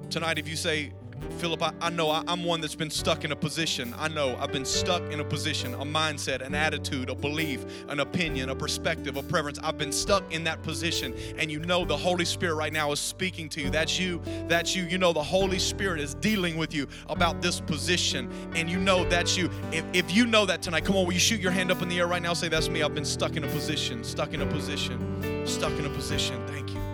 [0.09, 0.93] Tonight, if you say,
[1.39, 3.95] Philip, I, I know I, I'm one that's been stuck in a position.
[3.99, 8.01] I know I've been stuck in a position, a mindset, an attitude, a belief, an
[8.01, 9.59] opinion, a perspective, a preference.
[9.63, 13.01] I've been stuck in that position, and you know the Holy Spirit right now is
[13.01, 13.71] speaking to you.
[13.71, 14.21] That's you.
[14.49, 14.85] That's you.
[14.85, 19.05] You know the Holy Spirit is dealing with you about this position, and you know
[19.09, 19.51] that's you.
[19.73, 21.89] If, if you know that tonight, come on, will you shoot your hand up in
[21.89, 22.35] the air right now?
[22.35, 22.83] Say, That's me.
[22.83, 26.47] I've been stuck in a position, stuck in a position, stuck in a position.
[26.47, 26.92] Thank you.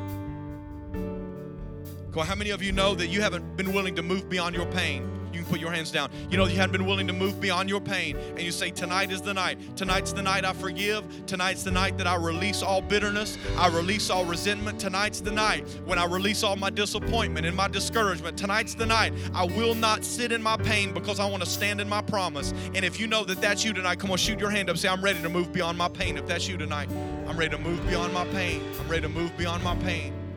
[2.11, 4.55] Come on, how many of you know that you haven't been willing to move beyond
[4.55, 5.19] your pain?
[5.31, 6.11] You can put your hands down.
[6.31, 9.13] You know you haven't been willing to move beyond your pain, and you say, Tonight
[9.13, 9.59] is the night.
[9.77, 11.05] Tonight's the night I forgive.
[11.27, 13.37] Tonight's the night that I release all bitterness.
[13.59, 14.81] I release all resentment.
[14.81, 18.39] Tonight's the night when I release all my disappointment and my discouragement.
[18.39, 21.79] Tonight's the night I will not sit in my pain because I want to stand
[21.79, 22.53] in my promise.
[22.75, 24.79] And if you know that that's you tonight, come on, shoot your hand up.
[24.79, 26.17] Say, I'm ready to move beyond my pain.
[26.17, 26.89] If that's you tonight,
[27.27, 28.63] I'm ready to move beyond my pain.
[28.81, 30.28] I'm ready to move beyond my pain.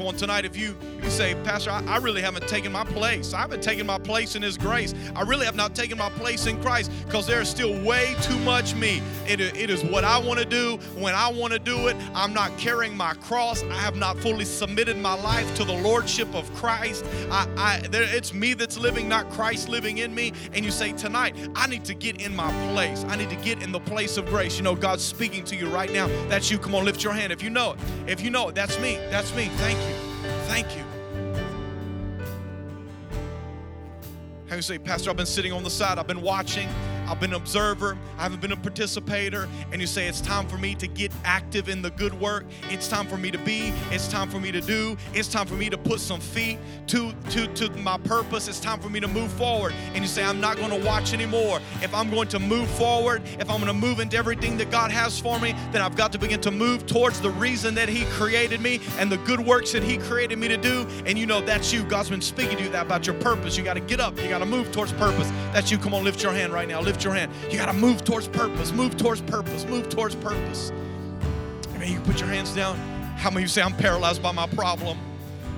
[0.00, 3.34] Come on, tonight, if you, you say, Pastor, I, I, really haven't taken my place.
[3.34, 4.94] I haven't taken my place in His grace.
[5.14, 8.74] I really have not taken my place in Christ because there's still way too much
[8.74, 9.02] me.
[9.28, 11.98] It, it is what I want to do when I want to do it.
[12.14, 13.62] I'm not carrying my cross.
[13.64, 17.04] I have not fully submitted my life to the Lordship of Christ.
[17.30, 20.32] I, I, there, it's me that's living, not Christ living in me.
[20.54, 23.04] And you say, Tonight, I need to get in my place.
[23.06, 24.56] I need to get in the place of grace.
[24.56, 26.06] You know, God's speaking to you right now.
[26.30, 26.56] That's you.
[26.56, 27.34] Come on, lift your hand.
[27.34, 28.96] If you know it, if you know it, that's me.
[29.10, 29.50] That's me.
[29.56, 29.89] Thank you.
[30.50, 30.84] Thank you.
[34.50, 36.68] You say, Pastor, I've been sitting on the side, I've been watching,
[37.10, 40.58] I've been an observer, I haven't been a participator, and you say it's time for
[40.58, 42.44] me to get active in the good work.
[42.70, 45.54] It's time for me to be, it's time for me to do, it's time for
[45.54, 48.46] me to put some feet to, to, to my purpose.
[48.46, 49.74] It's time for me to move forward.
[49.92, 51.60] And you say, I'm not going to watch anymore.
[51.82, 54.92] If I'm going to move forward, if I'm going to move into everything that God
[54.92, 58.04] has for me, then I've got to begin to move towards the reason that He
[58.12, 60.86] created me and the good works that He created me to do.
[61.06, 61.82] And you know that's you.
[61.82, 63.56] God's been speaking to you that about your purpose.
[63.56, 64.16] You got to get up.
[64.22, 65.28] You got to move towards purpose.
[65.52, 65.78] That's you.
[65.78, 66.80] Come on, lift your hand right now.
[66.80, 67.32] Lift lift your hand.
[67.50, 70.70] You got to move towards purpose, move towards purpose, move towards purpose.
[71.74, 71.92] Amen.
[71.92, 72.76] You put your hands down.
[73.16, 74.98] How many of you say, I'm paralyzed by my problem?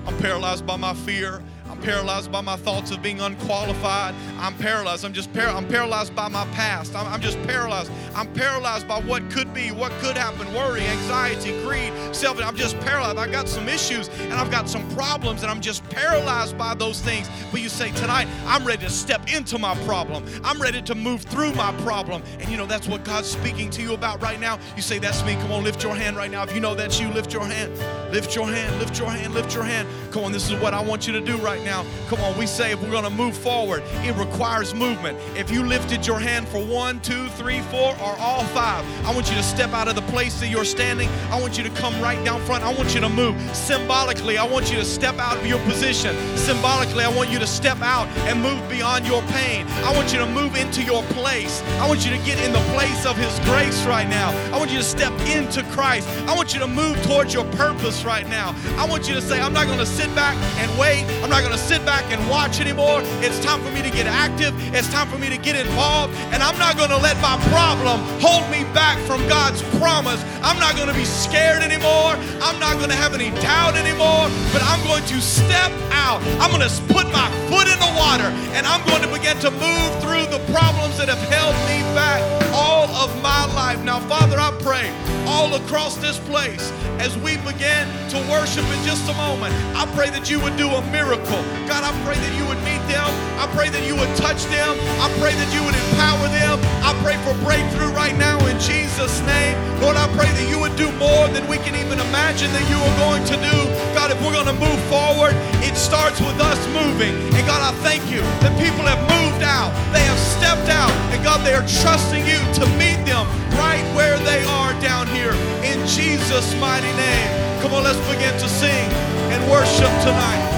[0.05, 1.41] I'm paralyzed by my fear
[1.83, 4.15] paralyzed by my thoughts of being unqualified.
[4.39, 5.03] I'm paralyzed.
[5.03, 6.95] I'm just par- I'm paralyzed by my past.
[6.95, 7.91] I'm, I'm just paralyzed.
[8.15, 12.41] I'm paralyzed by what could be, what could happen, worry, anxiety, greed, self.
[12.41, 13.17] I'm just paralyzed.
[13.17, 17.01] I got some issues and I've got some problems and I'm just paralyzed by those
[17.01, 17.29] things.
[17.51, 20.23] But you say tonight, I'm ready to step into my problem.
[20.43, 22.23] I'm ready to move through my problem.
[22.39, 24.57] And you know that's what God's speaking to you about right now.
[24.77, 25.33] You say that's me.
[25.35, 26.43] Come on, lift your hand right now.
[26.43, 27.77] If you know that's you, lift your hand.
[28.13, 28.79] Lift your hand.
[28.79, 29.33] Lift your hand.
[29.33, 29.87] Lift your hand.
[30.11, 31.85] Come on, this is what I want you to do right now now.
[32.07, 35.17] Come on, we say if we're going to move forward, it requires movement.
[35.35, 39.29] If you lifted your hand for one, two, three, four, or all five, I want
[39.29, 41.09] you to step out of the place that you're standing.
[41.31, 42.63] I want you to come right down front.
[42.63, 43.35] I want you to move.
[43.55, 46.15] Symbolically, I want you to step out of your position.
[46.37, 49.65] Symbolically, I want you to step out and move beyond your pain.
[49.83, 51.63] I want you to move into your place.
[51.81, 54.29] I want you to get in the place of His grace right now.
[54.53, 56.07] I want you to step into Christ.
[56.27, 58.53] I want you to move towards your purpose right now.
[58.77, 61.03] I want you to say, I'm not going to sit back and wait.
[61.23, 62.99] I'm not going to sit back and watch anymore.
[63.23, 64.53] It's time for me to get active.
[64.75, 66.13] It's time for me to get involved.
[66.35, 70.21] And I'm not going to let my problem hold me back from God's promise.
[70.43, 72.19] I'm not going to be scared anymore.
[72.43, 74.27] I'm not going to have any doubt anymore.
[74.51, 76.19] But I'm going to step out.
[76.43, 79.51] I'm going to put my foot in the water and I'm going to begin to
[79.51, 82.21] move through the problems that have held me back
[82.53, 83.81] all of my life.
[83.83, 84.91] Now, Father, I pray
[85.25, 89.53] all across this place as we begin to worship in just a moment.
[89.75, 91.42] I pray that you would do a miracle.
[91.67, 93.07] God, I pray that you would meet them.
[93.39, 94.77] I pray that you would touch them.
[95.01, 96.61] I pray that you would empower them.
[96.85, 99.55] I pray for breakthrough right now in Jesus' name.
[99.81, 102.77] Lord, I pray that you would do more than we can even imagine that you
[102.77, 103.57] are going to do.
[103.95, 105.33] God, if we're going to move forward,
[105.65, 107.15] it starts with us moving.
[107.33, 109.71] And God, I thank you that people have moved out.
[109.95, 110.91] They have stepped out.
[111.09, 113.25] And God, they are trusting you to meet them
[113.57, 115.33] right where they are down here.
[115.65, 117.29] In Jesus' mighty name.
[117.65, 118.87] Come on, let's begin to sing
[119.31, 120.52] and worship tonight.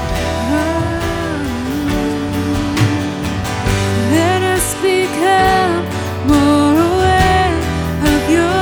[4.82, 5.86] Become
[6.28, 7.58] more aware
[8.12, 8.55] of your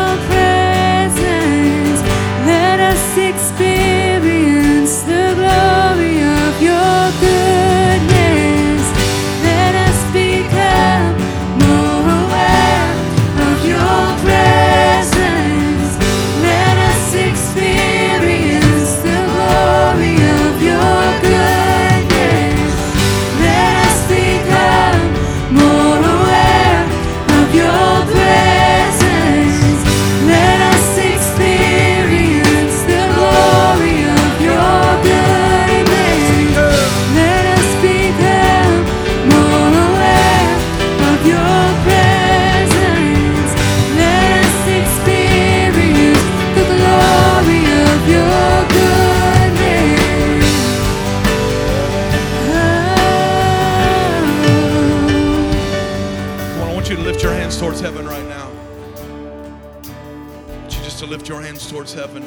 [62.05, 62.23] heaven.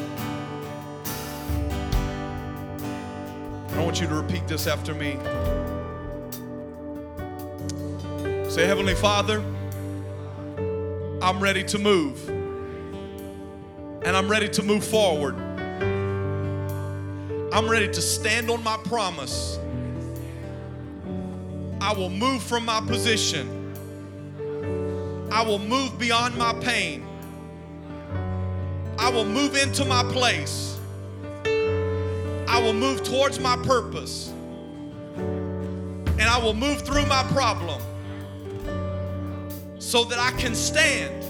[3.77, 5.19] I want you to repeat this after me.
[8.49, 9.43] Say, Heavenly Father,
[11.21, 12.27] I'm ready to move.
[14.03, 15.35] And I'm ready to move forward.
[17.53, 19.59] I'm ready to stand on my promise.
[21.79, 23.53] I will move from my position.
[25.31, 27.06] I will move beyond my pain.
[28.99, 30.77] I will move into my place.
[31.45, 34.33] I will move towards my purpose.
[35.15, 37.79] And I will move through my problem
[39.77, 41.23] so that I can stand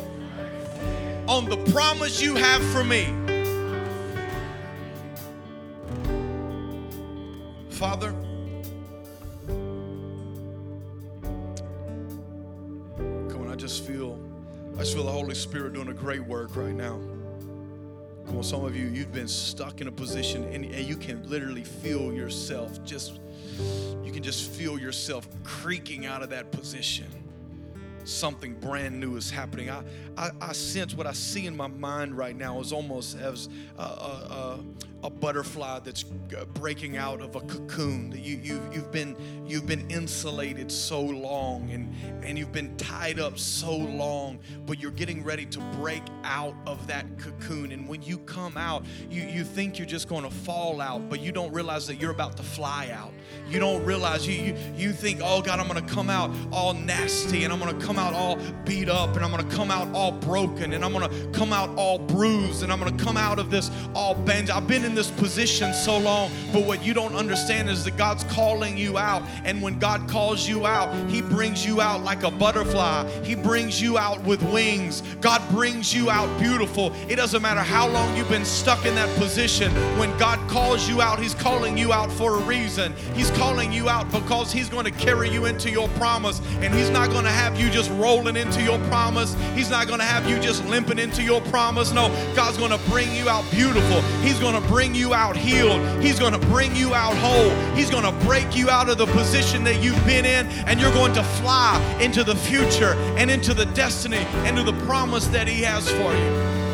[1.28, 3.13] on the promise you have for me.
[7.70, 8.11] Father,
[13.30, 14.18] come on, I just feel,
[14.76, 16.99] I just feel the Holy Spirit doing a great work right now.
[18.28, 21.64] On, some of you, you've been stuck in a position and, and you can literally
[21.64, 23.20] feel yourself just,
[24.04, 27.08] you can just feel yourself creaking out of that position
[28.08, 29.70] something brand new is happening.
[29.70, 29.84] I,
[30.18, 33.82] I, I, sense what I see in my mind right now is almost as a,
[33.82, 34.60] a,
[35.04, 36.06] a butterfly that's
[36.38, 38.12] uh, breaking out of a cocoon.
[38.16, 41.93] You, you, you've, been, you've been insulated so long and,
[42.24, 46.88] and you've been tied up so long, but you're getting ready to break out of
[46.88, 47.72] that cocoon.
[47.72, 51.20] And when you come out, you, you think you're just going to fall out, but
[51.20, 53.14] you don't realize that you're about to fly out.
[53.48, 56.74] You don't realize, you, you, you think, oh God, I'm going to come out all
[56.74, 59.70] nasty and I'm going to come out all beat up and I'm going to come
[59.70, 63.04] out all broken and I'm going to come out all bruised and I'm going to
[63.04, 64.50] come out of this all bent.
[64.50, 68.24] I've been in this position so long, but what you don't understand is that God's
[68.24, 69.22] calling you out.
[69.44, 73.80] And when God calls you out, He brings you out like a butterfly, He brings
[73.82, 75.04] you out with wings.
[75.22, 76.94] God brings you out beautiful.
[77.10, 79.72] It doesn't matter how long you've been stuck in that position.
[80.00, 82.94] When God calls you out, He's calling you out for a reason.
[83.14, 86.90] He's calling you out because He's going to carry you into your promise, and He's
[86.90, 89.36] not going to have you just rolling into your promise.
[89.54, 91.92] He's not going to have you just limping into your promise.
[91.92, 94.02] No, God's going to bring you out beautiful.
[94.22, 95.82] He's going to bring you out healed.
[96.04, 97.50] He's going to bring you out whole.
[97.76, 100.94] He's going to break you out of the position that you've been in, and you're
[100.94, 105.48] going to fly into the future and into the destiny and to the promise that
[105.48, 106.66] He has for you.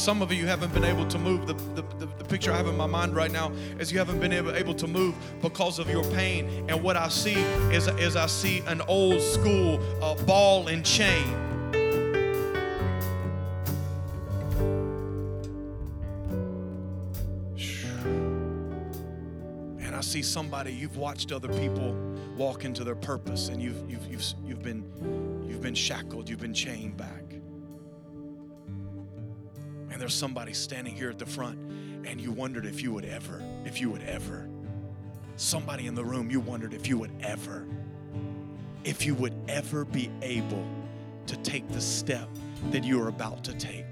[0.00, 1.46] Some of you haven't been able to move.
[1.46, 4.18] The, the, the, the, picture I have in my mind right now is you haven't
[4.18, 6.48] been able, able to move because of your pain.
[6.70, 7.34] And what I see
[7.74, 11.28] is, is I see an old school uh, ball and chain.
[19.80, 21.94] And I see somebody you've watched other people
[22.38, 26.54] walk into their purpose, and you've you've you've you've been you've been shackled, you've been
[26.54, 27.29] chained back
[29.90, 31.58] and there's somebody standing here at the front
[32.06, 34.48] and you wondered if you would ever, if you would ever,
[35.36, 37.66] somebody in the room, you wondered if you would ever,
[38.84, 40.66] if you would ever be able
[41.26, 42.28] to take the step
[42.70, 43.89] that you are about to take.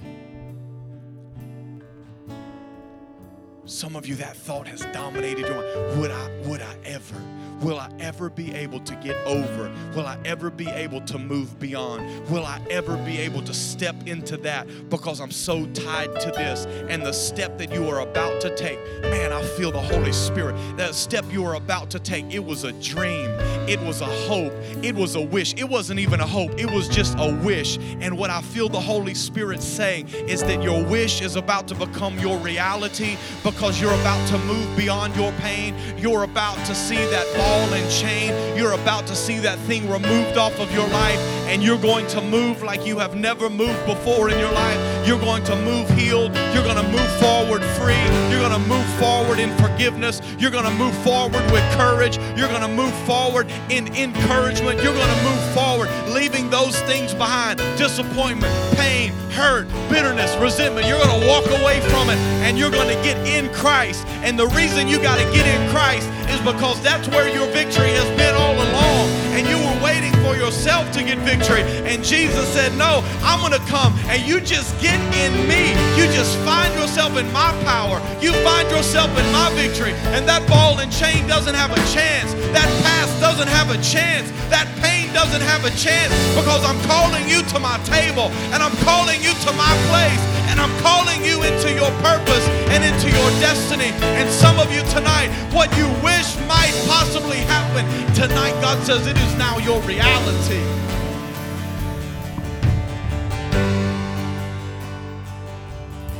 [3.68, 6.00] Some of you, that thought has dominated your mind.
[6.00, 7.22] Would I, would I ever?
[7.60, 9.70] Will I ever be able to get over?
[9.94, 12.26] Will I ever be able to move beyond?
[12.30, 16.64] Will I ever be able to step into that because I'm so tied to this?
[16.88, 20.54] And the step that you are about to take, man, I feel the Holy Spirit.
[20.78, 23.28] That step you are about to take, it was a dream,
[23.68, 24.52] it was a hope,
[24.82, 25.54] it was a wish.
[25.54, 27.78] It wasn't even a hope, it was just a wish.
[28.00, 31.74] And what I feel the Holy Spirit saying is that your wish is about to
[31.74, 35.74] become your reality because you're about to move beyond your pain.
[35.98, 38.56] You're about to see that ball and chain.
[38.56, 41.18] You're about to see that thing removed off of your life,
[41.48, 45.06] and you're going to move like you have never moved before in your life.
[45.06, 46.34] You're going to move healed.
[46.52, 48.04] You're going to move forward free.
[48.28, 50.20] You're going to move forward in forgiveness.
[50.38, 52.18] You're going to move forward with courage.
[52.36, 54.82] You're going to move forward in encouragement.
[54.82, 60.86] You're going to move forward, leaving those things behind disappointment, pain, hurt, bitterness, resentment.
[60.86, 64.04] You're going to walk away from it, and you're going to get in Christ.
[64.20, 67.90] And the reason you got to get in Christ is because that's where your victory
[67.96, 69.08] has been all along.
[69.32, 71.60] And you were waiting for yourself to get victory.
[71.84, 75.76] And Jesus said, No, I'm going to come and you just get in me.
[75.92, 78.00] You just find yourself in my power.
[78.18, 79.92] You find yourself in my victory.
[80.16, 82.32] And that ball and chain doesn't have a chance.
[82.56, 84.32] That past doesn't have a chance.
[84.48, 88.76] That pain doesn't have a chance because I'm calling you to my table and I'm
[88.88, 93.30] calling you to my place and I'm calling you into your purpose and into your
[93.38, 93.92] destiny.
[94.18, 99.16] And some of you tonight, what you wish might possibly happen, tonight God says it
[99.16, 100.60] is now your reality.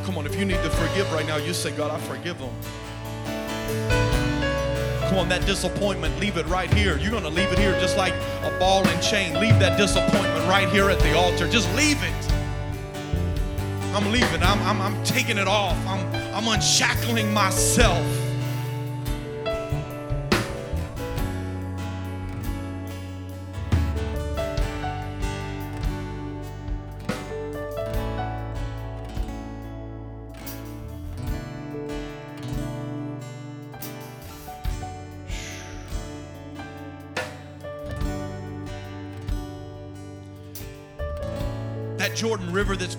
[0.05, 2.55] Come on, if you need to forgive right now, you say, God, I forgive them.
[5.09, 6.97] Come on, that disappointment, leave it right here.
[6.99, 9.35] You're going to leave it here just like a ball and chain.
[9.41, 11.49] Leave that disappointment right here at the altar.
[11.49, 12.28] Just leave it.
[13.99, 14.45] I'm leaving.
[14.45, 15.77] I'm, I'm, I'm taking it off.
[15.89, 18.18] I'm, I'm unshackling myself.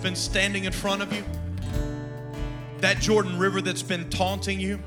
[0.02, 1.24] Been standing in front of you,
[2.78, 4.78] that Jordan River that's been taunting you,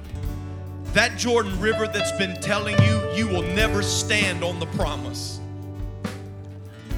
[0.94, 5.40] that Jordan River that's been telling you you will never stand on the promise,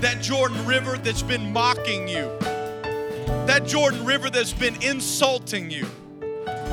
[0.01, 2.31] that Jordan River that's been mocking you,
[3.45, 5.85] that Jordan River that's been insulting you,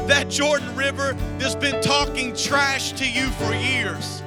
[0.06, 4.22] that Jordan River that's been talking trash to you for years,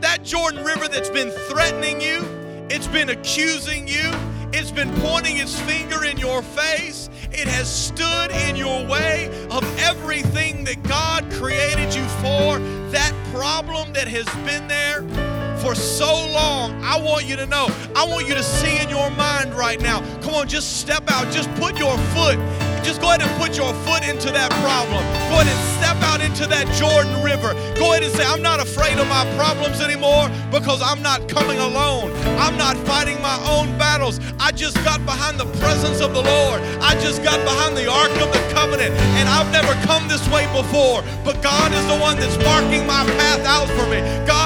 [0.00, 2.24] that Jordan River that's been threatening you,
[2.70, 4.10] it's been accusing you,
[4.52, 7.08] it's been pointing its finger in your face.
[7.32, 12.58] It has stood in your way of everything that God created you for.
[12.90, 18.06] That problem that has been there for so long, I want you to know, I
[18.06, 20.00] want you to see in your mind right now.
[20.20, 22.38] Come on, just step out, just put your foot
[22.82, 25.04] just go ahead and put your foot into that problem.
[25.28, 27.52] Go ahead and step out into that Jordan River.
[27.76, 31.58] Go ahead and say, I'm not afraid of my problems anymore because I'm not coming
[31.58, 32.10] alone.
[32.40, 34.18] I'm not fighting my own battles.
[34.40, 36.60] I just got behind the presence of the Lord.
[36.80, 38.96] I just got behind the Ark of the Covenant.
[39.20, 41.04] And I've never come this way before.
[41.24, 44.00] But God is the one that's marking my path out for me.
[44.24, 44.39] God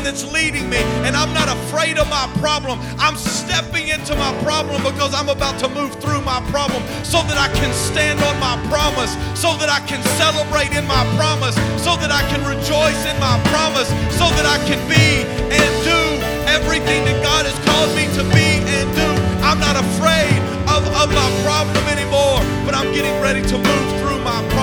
[0.00, 0.80] one that's leading me.
[1.04, 2.78] And I'm not afraid of my problem.
[2.98, 7.36] I'm stepping into my problem because I'm about to move through my problem so that
[7.36, 11.96] I can stand on my promise, so that I can celebrate in my promise, so
[12.00, 16.00] that I can rejoice in my promise, so that I can be and do
[16.48, 19.10] everything that God has called me to be and do.
[19.44, 20.38] I'm not afraid
[20.70, 24.59] of, of my problem anymore, but I'm getting ready to move through my problem.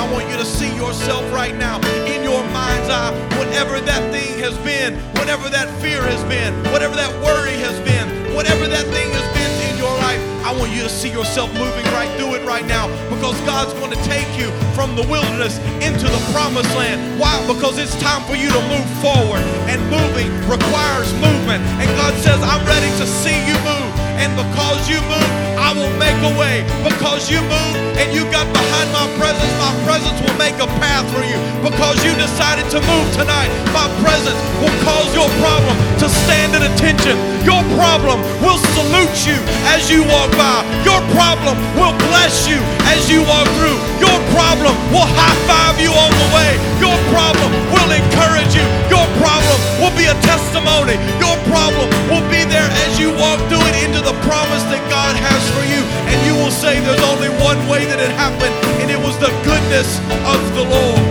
[0.00, 1.76] I want you to see yourself right now
[2.08, 6.96] in your mind's eye, whatever that thing has been, whatever that fear has been, whatever
[6.96, 10.16] that worry has been, whatever that thing has been in your life.
[10.40, 13.92] I want you to see yourself moving right through it right now because God's going
[13.92, 17.20] to take you from the wilderness into the promised land.
[17.20, 17.36] Why?
[17.44, 21.60] Because it's time for you to move forward, and moving requires movement.
[21.76, 23.79] And God says, I'm ready to see you move.
[24.20, 26.60] And because you move, I will make a way.
[26.84, 31.08] Because you move and you got behind my presence, my presence will make a path
[31.08, 31.40] for you.
[31.64, 36.64] Because you decided to move tonight, my presence will cause your problem to stand at
[36.64, 37.16] attention.
[37.48, 39.40] Your problem will salute you
[39.72, 40.68] as you walk by.
[40.84, 42.60] Your problem will bless you
[42.92, 43.80] as you walk through.
[44.10, 46.58] Your problem will high five you on the way.
[46.82, 48.66] Your problem will encourage you.
[48.90, 50.98] Your problem will be a testimony.
[51.22, 55.14] Your problem will be there as you walk through it into the promise that God
[55.14, 55.86] has for you.
[56.10, 59.30] And you will say there's only one way that it happened, and it was the
[59.46, 61.09] goodness of the Lord.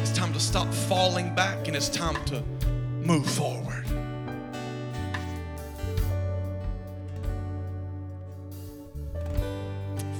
[0.00, 2.42] It's time to stop falling back and it's time to
[3.02, 3.84] move forward.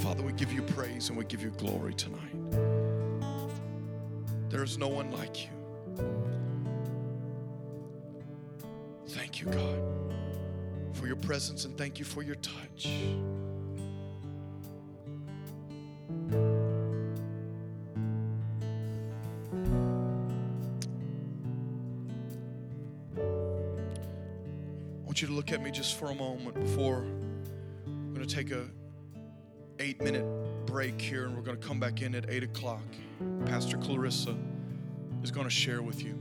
[0.00, 2.34] Father, we give you praise and we give you glory tonight.
[4.50, 5.50] There is no one like you.
[9.08, 9.82] Thank you, God,
[10.92, 12.88] for your presence and thank you for your touch.
[25.48, 27.06] Look at me just for a moment before
[27.86, 28.66] I'm going to take a
[29.78, 30.26] eight minute
[30.66, 32.82] break here and we're going to come back in at eight o'clock.
[33.46, 34.36] Pastor Clarissa
[35.22, 36.18] is going to share with you.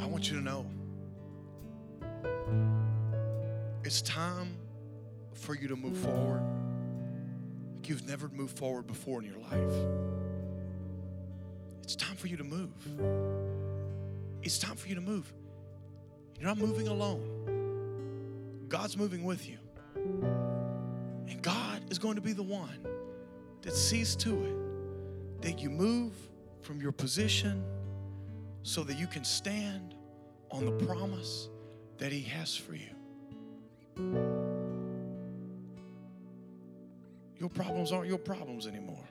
[0.00, 0.66] I want you to know
[3.84, 4.56] it's time
[5.34, 6.42] for you to move forward
[7.76, 9.76] like you've never moved forward before in your life.
[11.84, 13.63] It's time for you to move.
[14.44, 15.32] It's time for you to move.
[16.38, 18.66] You're not moving alone.
[18.68, 19.56] God's moving with you.
[19.96, 22.86] And God is going to be the one
[23.62, 26.12] that sees to it that you move
[26.60, 27.64] from your position
[28.62, 29.94] so that you can stand
[30.50, 31.48] on the promise
[31.96, 32.90] that He has for you.
[37.38, 39.08] Your problems aren't your problems anymore,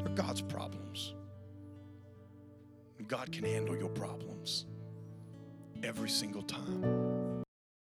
[0.00, 1.14] they're God's problems.
[3.08, 4.66] God can handle your problems
[5.82, 7.15] every single time.